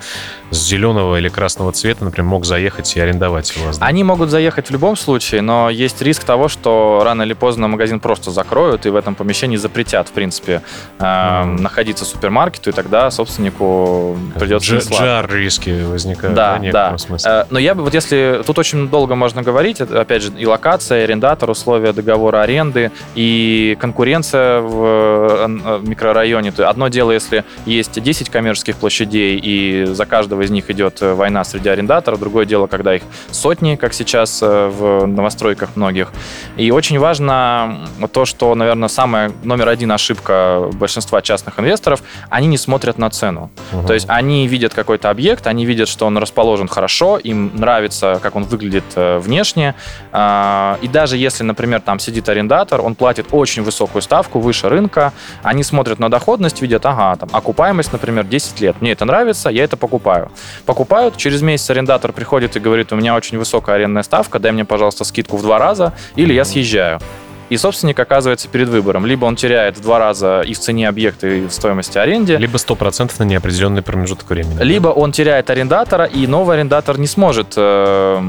с 0.51 0.57
зеленого 0.57 1.17
или 1.17 1.29
красного 1.29 1.73
цвета, 1.73 2.05
например, 2.05 2.29
мог 2.29 2.45
заехать 2.45 2.97
и 2.97 3.01
арендовать 3.01 3.57
у 3.57 3.65
вас. 3.65 3.79
Да? 3.79 3.87
Они 3.87 4.05
могут 4.05 4.31
заехать 4.31 4.69
в 4.69 4.71
любом 4.71 4.97
случае, 4.97 5.41
но 5.41 5.71
есть 5.71 6.03
риск 6.03 6.25
того, 6.25 6.49
что 6.49 7.01
рано 7.05 7.23
или 7.23 7.33
поздно 7.33 7.69
магазин 7.69 8.01
просто 8.01 8.31
закроют 8.31 8.87
и 8.87 8.91
в 8.91 8.97
этом 8.97 9.15
помещении 9.15 9.57
запретят, 9.57 10.09
в 10.09 10.13
принципе, 10.13 10.63
э, 10.99 11.03
mm. 11.03 11.61
находиться 11.61 12.05
супермаркету, 12.05 12.71
и 12.71 12.73
тогда 12.73 13.11
собственнику 13.11 14.17
придется 14.39 14.77
Дж- 14.77 14.99
Джар 14.99 15.38
риски 15.39 15.83
возникают. 15.83 16.35
Да, 16.37 16.59
да. 16.59 16.91
да. 16.91 16.99
Смысле. 16.99 17.47
Но 17.51 17.59
я 17.59 17.75
бы, 17.75 17.83
вот 17.83 17.95
если... 17.95 18.43
Тут 18.47 18.59
очень 18.59 18.89
долго 18.89 19.15
можно 19.15 19.43
говорить, 19.43 19.81
опять 19.81 20.23
же, 20.23 20.33
и 20.39 20.47
локация, 20.47 21.01
и 21.01 21.05
арендатор, 21.05 21.51
условия 21.51 21.93
договора 21.93 22.43
аренды, 22.43 22.91
и 23.15 23.77
конкуренция 23.81 24.61
в 24.61 25.81
микрорайоне. 25.83 26.53
Одно 26.59 26.89
дело, 26.89 27.13
если 27.13 27.45
есть 27.67 28.01
10 28.01 28.31
коммерческих 28.31 28.77
площадей, 28.77 29.39
и 29.43 29.85
за 29.87 30.07
каждого 30.07 30.43
из 30.43 30.51
них 30.51 30.71
идет 30.71 31.01
война 31.01 31.45
среди 31.45 31.69
арендаторов. 31.69 32.19
Другое 32.21 32.45
дело, 32.45 32.67
когда 32.67 32.95
их 32.95 33.03
сотни, 33.31 33.77
как 33.77 33.93
сейчас 33.95 34.43
в 34.43 35.07
новостройках 35.07 35.77
многих. 35.77 36.13
И 36.57 36.71
очень 36.71 36.99
важно 36.99 37.89
то, 38.13 38.25
что, 38.25 38.55
наверное, 38.55 38.89
самая 38.89 39.33
номер 39.45 39.69
один 39.69 39.93
ошибка 39.93 40.71
большинства 40.73 41.23
частных 41.23 41.59
инвесторов, 41.59 42.03
они 42.31 42.47
не 42.47 42.59
смотрят 42.59 42.99
на 42.99 43.11
цену. 43.11 43.51
Угу. 43.73 43.87
То 43.87 43.95
есть 43.95 44.07
они 44.09 44.49
видят 44.49 44.75
какой-то 44.75 45.11
объект, 45.11 45.28
они 45.47 45.67
видят, 45.67 45.89
что 45.89 46.07
он 46.07 46.19
расположен 46.19 46.69
хорошо, 46.69 47.19
им 47.19 47.51
нравится, 47.55 48.19
как 48.23 48.37
он 48.37 48.45
выглядит 48.45 48.85
э, 48.97 49.19
внешне. 49.19 49.75
А, 50.13 50.79
и 50.81 50.89
даже 50.89 51.17
если, 51.17 51.45
например, 51.45 51.81
там 51.81 51.99
сидит 51.99 52.29
арендатор, 52.29 52.81
он 52.81 52.95
платит 52.95 53.27
очень 53.33 53.63
высокую 53.63 54.03
ставку, 54.03 54.41
выше 54.41 54.69
рынка, 54.69 55.13
они 55.43 55.63
смотрят 55.63 55.99
на 55.99 56.11
доходность, 56.11 56.63
видят, 56.63 56.87
ага, 56.87 57.17
там, 57.17 57.29
окупаемость, 57.33 57.93
например, 57.93 58.25
10 58.25 58.61
лет. 58.61 58.81
Мне 58.81 58.93
это 58.93 59.05
нравится, 59.05 59.51
я 59.51 59.65
это 59.65 59.77
покупаю. 59.77 60.31
Покупают, 60.67 61.17
через 61.17 61.43
месяц 61.43 61.71
арендатор 61.71 62.13
приходит 62.13 62.57
и 62.57 62.61
говорит, 62.61 62.93
у 62.93 62.97
меня 62.97 63.15
очень 63.15 63.39
высокая 63.39 63.77
арендная 63.77 64.03
ставка, 64.03 64.39
дай 64.39 64.53
мне, 64.53 64.65
пожалуйста, 64.65 65.05
скидку 65.05 65.37
в 65.37 65.43
два 65.43 65.59
раза, 65.59 65.95
или 66.17 66.33
я 66.33 66.45
съезжаю. 66.45 67.01
И 67.51 67.57
собственник 67.57 67.99
оказывается 67.99 68.49
перед 68.49 68.69
выбором. 68.69 69.07
Либо 69.07 69.25
он 69.25 69.37
теряет 69.37 69.77
в 69.77 69.81
два 69.81 69.99
раза 69.99 70.43
и 70.43 70.55
в 70.55 70.59
цене 70.59 70.89
объекта, 70.89 71.27
и 71.27 71.47
в 71.47 71.51
стоимости 71.51 71.99
аренды. 71.99 72.37
Либо 72.37 72.59
100% 72.59 73.13
на 73.19 73.25
неопределенный 73.25 73.83
промежуток 73.83 74.29
времени. 74.31 74.63
Либо 74.63 74.89
он 74.89 75.13
теряет 75.13 75.51
арендатора, 75.51 76.05
и 76.05 76.27
новый 76.27 76.57
арендатор 76.57 76.99
не 76.99 77.07
сможет 77.07 77.55
э, 77.57 78.21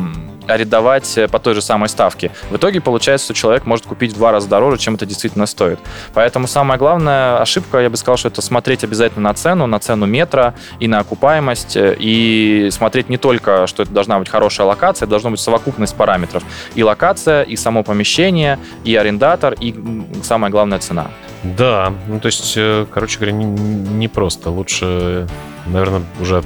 арендовать 0.50 1.18
э, 1.18 1.28
по 1.28 1.40
той 1.40 1.54
же 1.54 1.62
самой 1.62 1.90
ставке. 1.90 2.32
В 2.50 2.58
итоге 2.58 2.82
получается, 2.82 3.26
что 3.26 3.34
человек 3.34 3.66
может 3.66 3.86
купить 3.86 4.14
в 4.14 4.16
два 4.16 4.32
раза 4.32 4.48
дороже, 4.48 4.78
чем 4.78 4.96
это 4.96 5.06
действительно 5.06 5.46
стоит. 5.46 5.80
Поэтому 6.14 6.48
самая 6.48 6.78
главная 6.78 7.38
ошибка, 7.38 7.80
я 7.80 7.90
бы 7.90 7.98
сказал, 7.98 8.18
что 8.18 8.28
это 8.28 8.42
смотреть 8.42 8.84
обязательно 8.84 9.30
на 9.30 9.34
цену, 9.34 9.68
на 9.68 9.80
цену 9.80 10.06
метра 10.06 10.56
и 10.80 10.88
на 10.88 11.00
окупаемость, 11.00 11.76
э, 11.78 11.96
и 12.00 12.70
смотреть 12.72 13.10
не 13.10 13.18
только, 13.18 13.68
что 13.68 13.84
это 13.84 13.92
должна 13.92 14.20
быть 14.20 14.30
хорошая 14.30 14.68
локация, 14.68 15.06
это 15.06 15.12
должна 15.12 15.32
быть 15.32 15.40
совокупность 15.40 15.96
параметров. 15.96 16.44
И 16.76 16.84
локация, 16.84 17.44
и 17.44 17.56
само 17.56 17.84
помещение, 17.84 18.60
и 18.84 18.96
арендатор, 18.96 19.54
и 19.54 19.76
самая 20.24 20.52
главная 20.52 20.80
цена. 20.80 21.08
Да, 21.44 21.94
ну 22.08 22.20
то 22.20 22.26
есть, 22.26 22.54
э, 22.58 22.86
короче 22.92 23.18
говоря, 23.18 23.32
не, 23.32 23.46
не 23.46 24.08
просто. 24.08 24.50
Лучше, 24.50 25.28
наверное, 25.68 26.04
уже 26.20 26.44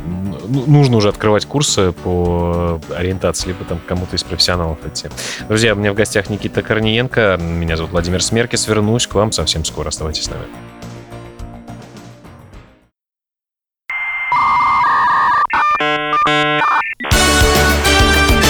ну, 0.48 0.66
нужно 0.68 0.98
уже 0.98 1.10
открывать 1.10 1.46
курсы 1.46 1.92
по 1.92 2.80
ориентации, 2.96 3.50
либо 3.50 3.66
там 3.66 3.80
кому-то 3.88 4.16
из 4.16 4.24
профессионалов 4.24 4.78
идти. 4.86 5.10
Друзья, 5.48 5.74
у 5.74 5.78
меня 5.78 5.94
в 5.94 5.96
гостях 5.96 6.30
Никита 6.30 6.62
Корниенко, 6.62 7.38
меня 7.42 7.76
зовут 7.76 7.92
Владимир 7.92 8.22
Смеркис. 8.22 8.68
Вернусь 8.68 9.08
к 9.08 9.16
вам 9.16 9.32
совсем 9.32 9.66
скоро. 9.66 9.90
Оставайтесь 9.90 10.26
с 10.26 10.30
нами. 10.30 10.44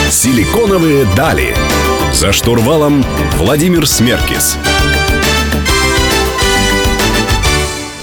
Силиконовые 0.09 1.05
дали. 1.15 1.55
За 2.13 2.31
штурвалом 2.31 3.03
Владимир 3.37 3.87
Смеркис. 3.87 4.57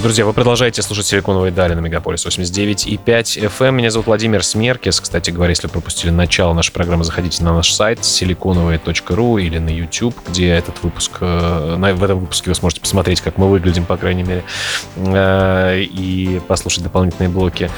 Друзья, 0.02 0.24
вы 0.24 0.32
продолжаете 0.32 0.80
слушать 0.80 1.04
«Силиконовые 1.04 1.52
дали» 1.52 1.74
на 1.74 1.80
Мегаполис 1.80 2.24
89.5 2.24 3.04
FM. 3.04 3.68
Эм. 3.68 3.76
Меня 3.76 3.90
зовут 3.90 4.06
Владимир 4.06 4.42
Смеркис. 4.42 4.98
Кстати 4.98 5.30
говоря, 5.30 5.50
если 5.50 5.68
пропустили 5.68 6.10
начало 6.10 6.54
нашей 6.54 6.72
программы, 6.72 7.04
заходите 7.04 7.44
на 7.44 7.52
наш 7.52 7.70
сайт 7.70 7.98
siliconovые.ru 7.98 9.42
или 9.42 9.58
на 9.58 9.68
YouTube, 9.68 10.14
где 10.26 10.48
этот 10.52 10.82
выпуск, 10.82 11.18
э, 11.20 11.76
в 11.76 12.02
этом 12.02 12.18
выпуске 12.18 12.48
вы 12.48 12.54
сможете 12.54 12.80
посмотреть, 12.80 13.20
как 13.20 13.36
мы 13.36 13.50
выглядим, 13.50 13.84
по 13.84 13.98
крайней 13.98 14.22
мере, 14.22 14.42
э, 14.96 15.82
и 15.82 16.40
послушать 16.48 16.82
дополнительные 16.82 17.28
блоки. 17.28 17.70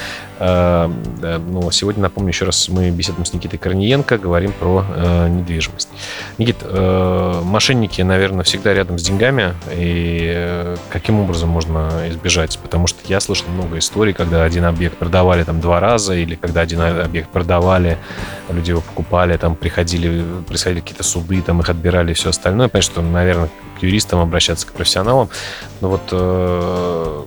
Э, 0.44 0.90
но 1.38 1.70
сегодня, 1.70 2.02
напомню 2.02 2.30
еще 2.30 2.44
раз, 2.44 2.68
мы 2.68 2.90
беседуем 2.90 3.24
с 3.24 3.32
Никитой 3.32 3.58
Корниенко, 3.58 4.18
говорим 4.18 4.52
про 4.52 4.84
недвижимость. 5.28 5.88
Никит, 6.38 6.56
мошенники, 6.62 8.02
наверное, 8.02 8.42
всегда 8.44 8.74
рядом 8.74 8.98
с 8.98 9.02
деньгами. 9.02 9.54
И 9.72 10.74
каким 10.90 11.20
образом 11.20 11.48
можно 11.48 12.08
избежать, 12.08 12.58
потому 12.62 12.86
что 12.86 12.98
я 13.06 13.20
слышал 13.20 13.48
много 13.48 13.78
историй, 13.78 14.12
когда 14.12 14.44
один 14.44 14.64
объект 14.64 14.96
продавали 14.96 15.44
там 15.44 15.60
два 15.60 15.80
раза, 15.80 16.14
или 16.14 16.34
когда 16.34 16.62
один 16.62 16.80
объект 16.80 17.30
продавали, 17.30 17.98
люди 18.50 18.70
его 18.70 18.80
покупали, 18.80 19.36
там 19.36 19.54
приходили, 19.54 20.24
происходили 20.46 20.80
какие-то 20.80 21.04
суды, 21.04 21.40
там 21.42 21.60
их 21.60 21.68
отбирали 21.68 22.10
и 22.10 22.14
все 22.14 22.30
остальное. 22.30 22.68
Понятно, 22.68 22.92
что, 22.92 23.02
наверное, 23.02 23.48
к 23.78 23.82
юристам 23.82 24.20
обращаться, 24.20 24.66
к 24.66 24.72
профессионалам. 24.72 25.28
Но 25.80 25.88
вот 25.90 26.02
э, 26.10 27.22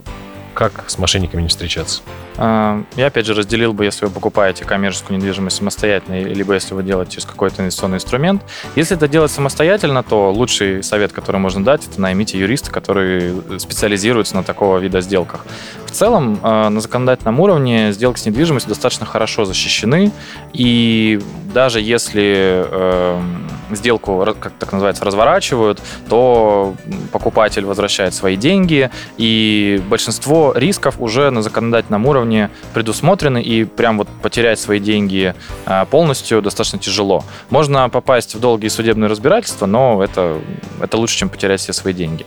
как 0.55 0.89
с 0.89 0.97
мошенниками 0.97 1.43
не 1.43 1.49
встречаться? 1.49 2.01
А, 2.37 2.83
я, 2.95 3.07
опять 3.07 3.25
же, 3.25 3.33
разделил 3.33 3.73
бы, 3.73 3.85
если 3.85 4.05
вы 4.05 4.11
покупаете 4.11 4.65
коммерческую 4.65 5.17
недвижимость 5.17 5.57
самостоятельно, 5.57 6.21
либо 6.23 6.53
если 6.53 6.73
вы 6.73 6.81
делаете 6.81 7.13
через 7.13 7.25
какой-то 7.25 7.61
инвестиционный 7.61 7.97
инструмент. 7.97 8.41
Если 8.75 8.97
это 8.97 9.07
делать 9.07 9.31
самостоятельно, 9.31 10.01
то 10.01 10.31
лучший 10.31 10.81
совет, 10.81 11.11
который 11.11 11.37
можно 11.37 11.63
дать, 11.63 11.85
это 11.85 12.01
наймите 12.01 12.39
юриста, 12.39 12.71
который 12.71 13.59
специализируется 13.59 14.35
на 14.35 14.43
такого 14.43 14.79
вида 14.79 15.01
сделках. 15.01 15.45
В 15.85 15.91
целом, 15.91 16.39
а, 16.41 16.69
на 16.69 16.79
законодательном 16.79 17.39
уровне 17.39 17.91
сделки 17.91 18.19
с 18.19 18.25
недвижимостью 18.25 18.69
достаточно 18.69 19.05
хорошо 19.05 19.45
защищены, 19.45 20.11
и 20.53 21.21
даже 21.53 21.81
если 21.81 22.65
эм, 22.69 23.47
сделку, 23.71 24.25
как 24.39 24.53
так 24.53 24.71
называется, 24.71 25.05
разворачивают, 25.05 25.81
то 26.09 26.75
покупатель 27.11 27.65
возвращает 27.65 28.13
свои 28.13 28.35
деньги, 28.35 28.89
и 29.17 29.81
большинство 29.89 30.53
рисков 30.55 30.95
уже 30.99 31.29
на 31.29 31.41
законодательном 31.41 32.05
уровне 32.05 32.49
предусмотрены, 32.73 33.41
и 33.41 33.65
прям 33.65 33.97
вот 33.97 34.07
потерять 34.21 34.59
свои 34.59 34.79
деньги 34.79 35.33
а, 35.65 35.85
полностью 35.85 36.41
достаточно 36.41 36.79
тяжело. 36.79 37.23
Можно 37.49 37.89
попасть 37.89 38.35
в 38.35 38.39
долгие 38.39 38.67
судебные 38.67 39.09
разбирательства, 39.09 39.65
но 39.65 40.03
это, 40.03 40.39
это 40.81 40.97
лучше, 40.97 41.17
чем 41.17 41.29
потерять 41.29 41.59
все 41.59 41.73
свои 41.73 41.93
деньги. 41.93 42.25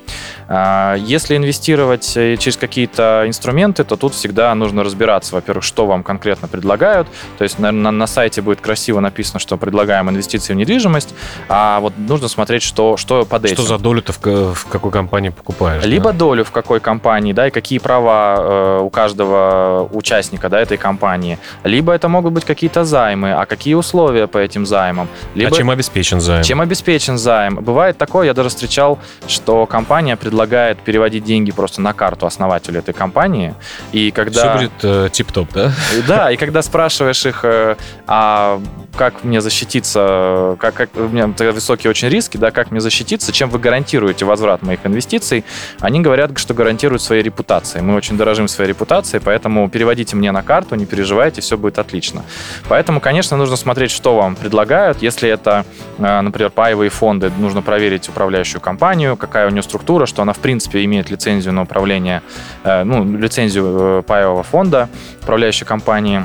А, 0.49 0.95
если 0.95 1.37
инвестировать 1.37 2.17
э, 2.17 2.37
через 2.37 2.57
какие-то 2.57 3.25
инструменты, 3.27 3.85
то 3.85 3.97
тут 3.97 4.15
всегда 4.15 4.55
нужно 4.55 4.83
разбираться, 4.83 5.35
во-первых, 5.35 5.65
что 5.65 5.87
вам 5.87 6.03
конкретно 6.03 6.49
предлагают. 6.49 7.07
То 7.37 7.45
есть, 7.45 7.59
наверное, 7.59 7.83
на, 7.83 7.91
на 7.91 8.07
сайте 8.07 8.41
будет 8.41 8.61
красиво 8.61 9.01
написано, 9.01 9.41
что 9.41 9.57
предлагаем 9.57 10.09
инвестиции 10.09 10.53
в 10.53 10.57
недвижимость, 10.57 11.15
а 11.49 11.81
вот 11.81 11.95
нужно 11.97 12.29
смотреть, 12.29 12.63
что, 12.63 12.97
что 12.97 13.25
под 13.25 13.45
этим. 13.45 13.57
Что 13.57 13.65
за 13.65 13.79
долю 13.79 14.03
ты 14.03 14.13
в, 14.13 14.55
в 14.55 14.67
какой 14.67 14.91
компании 14.91 15.31
покупаешь? 15.31 15.85
Либо 15.85 16.13
да? 16.13 16.19
долю 16.19 16.45
в 16.45 16.51
какой 16.51 16.81
компании, 16.81 17.33
да, 17.33 17.49
и 17.49 17.51
какие 17.51 17.79
права 17.79 18.37
э, 18.39 18.81
у 18.83 18.91
каждого 18.91 19.89
участника, 19.93 20.49
да, 20.49 20.61
этой 20.61 20.77
компании. 20.77 21.39
Либо 21.65 21.93
это 21.93 22.09
могут 22.09 22.33
быть 22.33 22.45
какие-то 22.45 22.85
займы, 22.85 23.33
а 23.33 23.47
какие 23.47 23.75
условия 23.75 24.27
по 24.27 24.39
этим 24.39 24.67
займам. 24.67 25.09
Либо... 25.35 25.55
А 25.55 25.57
чем 25.57 25.71
обеспечен 25.71 26.21
займ? 26.21 26.43
Чем 26.43 26.61
обеспечен 26.61 27.19
займ? 27.19 27.57
Бывает 27.57 27.99
такое, 27.99 28.27
я 28.27 28.35
даже 28.35 28.49
встречал, 28.49 28.99
что 29.27 29.67
компания 29.67 30.17
предлагает 30.17 30.79
переводить 30.81 31.25
деньги 31.25 31.53
просто 31.53 31.81
на 31.81 31.93
карту 31.93 32.27
основателю 32.27 32.81
этой 32.81 32.95
компании, 32.95 33.55
и 33.93 34.11
когда... 34.11 34.41
Все 34.41 34.53
будет 34.55 34.85
э, 34.85 35.09
тип-топ, 35.13 35.49
да? 35.53 35.73
Да, 36.07 36.31
и 36.31 36.37
когда 36.37 36.63
спрашиваешь 36.63 37.25
их, 37.27 37.45
э, 37.45 37.77
а 38.07 38.61
как 38.97 39.25
мне 39.25 39.41
защититься, 39.41 40.57
как, 40.59 40.75
как 40.75 40.91
у 40.97 41.09
меня 41.27 41.53
высокие 41.53 41.91
очень 41.91 42.09
риски, 42.09 42.37
да, 42.37 42.51
как 42.51 42.71
мне 42.71 42.81
защититься, 42.81 43.33
чем 43.33 43.51
вы 43.51 43.59
гарантируете 43.59 44.25
возврат 44.25 44.63
моих 44.63 44.81
инвестиций, 44.85 45.45
они 45.81 46.01
говорят, 46.01 46.39
что 46.39 46.55
гарантируют 46.55 47.03
своей 47.03 47.23
репутацией. 47.23 47.83
Мы 47.83 47.95
очень 47.95 48.17
дорожим 48.17 48.49
своей 48.49 48.69
репутацией, 48.69 49.21
поэтому 49.25 49.69
переводите 49.69 50.17
мне 50.17 50.33
на 50.33 50.43
карту, 50.43 50.75
не 50.75 50.87
переживайте, 50.87 51.41
все 51.41 51.57
будет 51.57 51.79
отлично. 51.79 52.25
Поэтому, 52.69 53.01
конечно, 53.01 53.37
нужно 53.37 53.57
смотреть, 53.57 53.91
что 53.91 54.17
вам 54.17 54.37
предлагают. 54.37 55.03
Если 55.03 55.29
это, 55.29 55.65
э, 55.99 56.21
например, 56.21 56.51
паевые 56.51 56.91
фонды, 56.91 57.31
нужно 57.39 57.63
проверить 57.63 58.09
управляющую 58.09 58.61
компанию, 58.61 59.17
какая 59.17 59.47
у 59.47 59.51
нее 59.51 59.63
структура, 59.63 60.07
что 60.07 60.23
она, 60.23 60.33
в 60.33 60.39
принципе, 60.39 60.85
имеет 60.85 61.11
лицензию 61.11 61.53
на 61.55 61.63
управление, 61.63 62.23
э, 62.65 62.85
ну, 62.85 63.05
лицензию 63.19 63.99
э, 63.99 64.03
паевого 64.03 64.43
фонда, 64.43 64.89
управляющей 65.23 65.67
компании. 65.67 66.25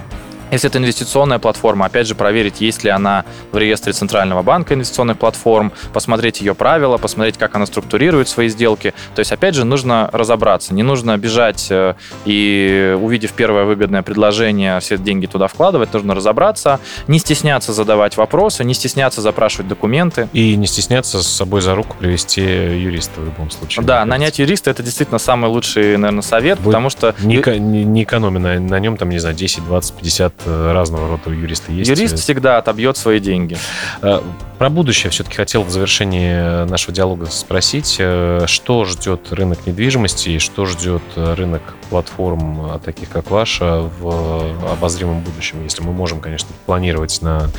Если 0.53 0.69
это 0.69 0.77
инвестиционная 0.77 1.39
платформа, 1.39 1.87
опять 1.87 2.05
же, 2.05 2.13
проверить, 2.13 2.61
есть 2.61 2.83
ли 2.83 2.91
она 2.91 3.25
в 3.51 3.57
реестре 3.57 3.91
Центрального 3.91 4.43
банка 4.43 4.75
инвестиционных 4.75 5.17
платформ, 5.17 5.73
посмотреть 5.93 6.41
ее 6.41 6.53
правила, 6.53 6.97
посмотреть, 6.97 7.39
как 7.39 7.55
она 7.55 7.65
структурирует 7.65 8.29
свои 8.29 8.49
сделки. 8.49 8.93
То 9.15 9.19
есть, 9.19 9.31
опять 9.31 9.55
же, 9.55 9.65
нужно 9.65 10.11
разобраться. 10.13 10.75
Не 10.75 10.83
нужно 10.83 11.17
бежать 11.17 11.67
э, 11.71 11.95
и, 12.25 12.95
увидев 13.01 13.33
первое 13.33 13.63
выгодное 13.63 14.03
предложение, 14.03 14.79
все 14.79 14.99
деньги 14.99 15.25
туда 15.25 15.47
вкладывать. 15.47 15.91
Нужно 15.91 16.13
разобраться, 16.13 16.79
не 17.07 17.17
стесняться 17.17 17.73
задавать 17.73 18.15
вопросы, 18.15 18.63
не 18.63 18.75
стесняться 18.75 19.21
запрашивать 19.21 19.67
документы. 19.67 20.29
И 20.33 20.55
не 20.55 20.67
стесняться 20.67 21.23
с 21.23 21.27
собой 21.27 21.61
за 21.61 21.73
руку 21.73 21.95
привести 21.97 22.41
юриста 22.41 23.21
в 23.21 23.25
любом 23.25 23.49
случае. 23.49 23.83
Да, 23.83 24.05
нанять 24.05 24.37
юриста– 24.37 24.69
это 24.71 24.83
действительно 24.83 25.17
самый 25.17 25.49
лучший, 25.49 25.97
наверное, 25.97 26.21
совет, 26.21 26.59
Вы 26.59 26.65
потому 26.65 26.91
что... 26.91 27.15
Не, 27.23 27.41
не, 27.57 27.83
не 27.83 28.03
экономя 28.03 28.39
на, 28.39 28.59
на 28.59 28.79
нем, 28.79 28.97
там, 28.97 29.09
не 29.09 29.17
знаю, 29.17 29.35
10, 29.35 29.65
20, 29.65 29.95
50 29.95 30.42
разного 30.45 31.07
рода 31.09 31.29
юристы 31.29 31.71
есть. 31.71 31.89
Юрист 31.89 32.19
всегда 32.19 32.57
отобьет 32.57 32.97
свои 32.97 33.19
деньги. 33.19 33.57
Э, 34.01 34.21
про 34.57 34.69
будущее 34.69 35.09
все-таки 35.09 35.35
хотел 35.35 35.63
в 35.63 35.69
завершении 35.69 36.65
нашего 36.65 36.93
диалога 36.93 37.25
спросить, 37.27 37.97
э, 37.99 38.45
что 38.47 38.85
ждет 38.85 39.31
рынок 39.31 39.65
недвижимости 39.65 40.29
и 40.29 40.39
что 40.39 40.65
ждет 40.65 41.03
рынок 41.15 41.61
платформ, 41.89 42.79
таких 42.83 43.09
как 43.09 43.29
ваша, 43.29 43.89
в 43.99 44.71
обозримом 44.71 45.21
будущем, 45.21 45.63
если 45.63 45.83
мы 45.83 45.93
можем, 45.93 46.19
конечно, 46.19 46.49
планировать 46.65 47.21
на, 47.21 47.49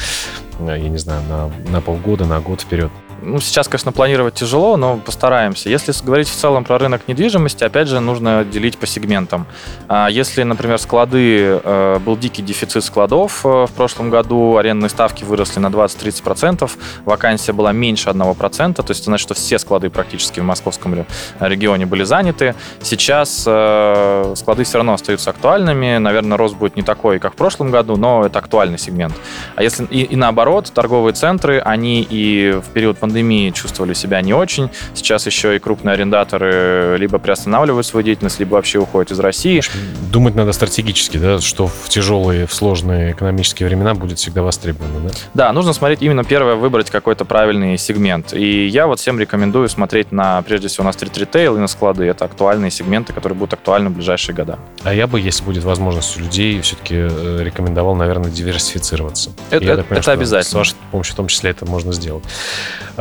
я 0.61 0.79
не 0.79 0.99
знаю, 0.99 1.23
на, 1.29 1.70
на 1.70 1.81
полгода, 1.81 2.25
на 2.25 2.40
год 2.40 2.62
вперед? 2.62 2.90
Ну, 3.25 3.41
сейчас, 3.41 3.69
конечно, 3.69 3.93
планировать 3.93 4.35
тяжело, 4.35 4.77
но 4.77 4.97
постараемся. 4.97 5.69
Если 5.69 5.93
говорить 6.05 6.29
в 6.29 6.35
целом 6.35 6.65
про 6.65 6.79
рынок 6.79 7.03
недвижимости, 7.09 7.65
опять 7.65 7.89
же, 7.89 8.01
нужно 8.01 8.45
делить 8.45 8.79
по 8.79 8.87
сегментам. 8.87 9.47
А 9.89 10.09
если, 10.09 10.43
например, 10.43 10.79
склады, 10.79 11.61
э, 11.63 11.99
был 12.05 12.17
дикий 12.17 12.43
дефицит 12.43 12.85
складов 12.85 13.45
э, 13.45 13.67
в 13.67 13.73
прошлом 13.73 14.11
году, 14.11 14.57
арендные 14.57 14.91
ставки 14.91 15.25
выросли 15.25 15.61
на 15.61 15.69
20-30%, 15.69 16.71
вакансия 17.05 17.53
была 17.53 17.73
меньше 17.73 18.11
1%, 18.11 18.75
то 18.75 18.85
есть 18.89 19.01
это 19.01 19.05
значит, 19.05 19.25
что 19.25 19.35
все 19.35 19.59
склады 19.59 19.91
практически 19.91 20.41
в 20.41 20.45
московском 20.45 21.07
регионе 21.41 21.87
были 21.87 22.05
заняты. 22.05 22.55
Сейчас 22.83 23.45
э, 23.47 24.35
склады 24.37 24.65
все 24.65 24.79
равно 24.79 24.95
остаются 24.95 25.31
актуальными, 25.31 25.99
наверное, 25.99 26.37
рост 26.37 26.57
будет 26.57 26.77
не 26.77 26.83
такой, 26.83 27.19
как 27.19 27.33
в 27.33 27.37
прошлом 27.37 27.71
году, 27.71 27.97
но 27.97 28.27
это 28.27 28.39
актуальный 28.39 28.79
сегмент. 28.79 29.15
А 29.57 29.63
если 29.63 29.85
и, 29.87 30.03
и 30.03 30.17
наоборот, 30.17 30.71
торговые 30.75 31.15
центры, 31.15 31.61
они 31.61 32.07
и 32.09 32.53
в 32.53 32.71
период 32.71 32.99
пандемии 32.99 33.13
пандемии 33.14 33.50
чувствовали 33.50 33.94
себя 33.94 34.20
не 34.22 34.35
очень. 34.35 34.70
Сейчас 34.92 35.27
еще 35.27 35.55
и 35.55 35.61
крупные 35.61 35.92
арендаторы 35.92 36.96
либо 36.98 37.18
приостанавливают 37.18 37.87
свою 37.87 38.05
деятельность, 38.05 38.40
либо 38.40 38.55
вообще 38.55 38.81
уходят 38.81 39.12
из 39.12 39.20
России. 39.20 39.62
Думать 40.11 40.35
надо 40.35 40.53
стратегически, 40.53 41.16
да, 41.16 41.40
что 41.40 41.68
в 41.68 41.88
тяжелые, 41.88 42.46
в 42.48 42.53
сложные 42.53 43.12
экономические 43.12 43.68
времена 43.68 43.94
будет 43.94 44.18
всегда 44.18 44.42
востребовано, 44.42 45.09
да? 45.09 45.14
Да, 45.35 45.53
нужно 45.53 45.72
смотреть 45.72 46.03
именно 46.03 46.24
первое, 46.24 46.57
выбрать 46.57 46.90
какой-то 46.90 47.24
правильный 47.24 47.79
сегмент. 47.79 48.33
И 48.33 48.66
я 48.66 48.88
вот 48.88 48.98
всем 48.98 49.20
рекомендую 49.20 49.68
смотреть 49.68 50.11
на, 50.11 50.42
прежде 50.42 50.66
всего, 50.66 50.83
на 50.83 50.92
стрит-ритейл 50.92 51.57
и 51.57 51.61
на 51.61 51.68
склады. 51.68 52.05
Это 52.05 52.24
актуальные 52.24 52.72
сегменты, 52.72 53.12
которые 53.12 53.38
будут 53.38 53.53
актуальны 53.53 53.90
в 53.90 53.92
ближайшие 53.94 54.35
года. 54.35 54.59
А 54.83 54.92
я 54.92 55.07
бы, 55.07 55.20
если 55.20 55.44
будет 55.44 55.62
возможность 55.62 56.16
у 56.16 56.20
людей, 56.20 56.61
все-таки 56.62 56.96
э, 56.96 57.42
рекомендовал, 57.44 57.94
наверное, 57.94 58.31
диверсифицироваться. 58.31 59.31
Это, 59.50 59.64
это, 59.64 59.83
понимаю, 59.85 60.00
это 60.00 60.12
обязательно. 60.12 60.50
С 60.50 60.55
вашей 60.55 60.77
помощью 60.90 61.12
в 61.14 61.16
том 61.16 61.29
числе 61.29 61.50
это 61.50 61.64
можно 61.64 61.92
сделать. 61.92 62.24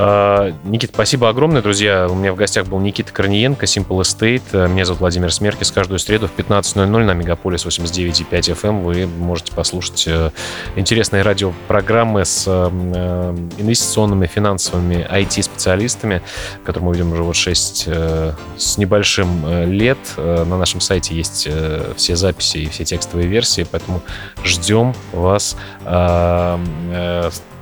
А, 0.05 0.53
Никита, 0.65 0.91
спасибо 0.93 1.29
огромное, 1.29 1.61
друзья. 1.61 2.07
У 2.09 2.15
меня 2.15 2.33
в 2.33 2.35
гостях 2.35 2.67
был 2.67 2.77
Никита 2.79 3.13
Корниенко, 3.13 3.65
Simple 3.65 4.01
Estate. 4.01 4.67
Меня 4.67 4.83
зовут 4.83 4.99
Владимир 4.99 5.31
Смеркис. 5.31 5.71
Каждую 5.71 5.97
среду 5.97 6.27
в 6.27 6.37
15.00 6.37 6.85
на 6.85 7.13
Мегаполис 7.13 7.65
89.5 7.65 8.29
FM 8.29 8.67
эм 8.67 8.83
вы 8.83 9.07
можете 9.07 9.53
послушать 9.53 10.03
э, 10.07 10.31
интересные 10.75 11.21
радиопрограммы 11.21 12.25
с 12.25 12.43
э, 12.47 12.67
инвестиционными, 13.57 14.27
финансовыми 14.27 15.07
IT-специалистами, 15.09 16.21
которые 16.65 16.89
мы 16.89 16.93
ведем 16.95 17.13
уже 17.13 17.23
вот 17.23 17.37
6 17.37 17.83
э, 17.87 18.33
с 18.57 18.77
небольшим 18.77 19.71
лет. 19.71 19.99
На 20.17 20.57
нашем 20.57 20.81
сайте 20.81 21.15
есть 21.15 21.47
все 21.95 22.15
записи 22.17 22.57
и 22.57 22.67
все 22.67 22.83
текстовые 22.83 23.29
версии, 23.29 23.65
поэтому 23.71 24.01
ждем 24.43 24.93
вас 25.13 25.55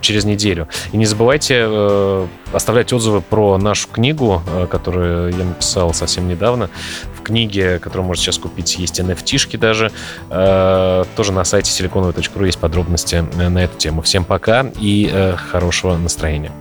через 0.01 0.25
неделю. 0.25 0.67
И 0.91 0.97
не 0.97 1.05
забывайте 1.05 1.65
э, 1.67 2.27
оставлять 2.51 2.91
отзывы 2.91 3.21
про 3.21 3.57
нашу 3.57 3.87
книгу, 3.87 4.41
э, 4.47 4.67
которую 4.69 5.31
я 5.31 5.45
написал 5.45 5.93
совсем 5.93 6.27
недавно. 6.27 6.69
В 7.15 7.23
книге, 7.23 7.79
которую 7.79 8.05
можете 8.05 8.25
сейчас 8.25 8.37
купить, 8.39 8.77
есть 8.77 8.99
NFT-шки 8.99 9.57
даже. 9.57 9.91
Э, 10.29 11.05
тоже 11.15 11.31
на 11.31 11.43
сайте 11.43 11.71
siliconovой.ru 11.71 12.45
есть 12.45 12.59
подробности 12.59 13.23
э, 13.37 13.49
на 13.49 13.63
эту 13.63 13.77
тему. 13.77 14.01
Всем 14.01 14.25
пока 14.25 14.65
и 14.79 15.09
э, 15.11 15.35
хорошего 15.35 15.97
настроения. 15.97 16.51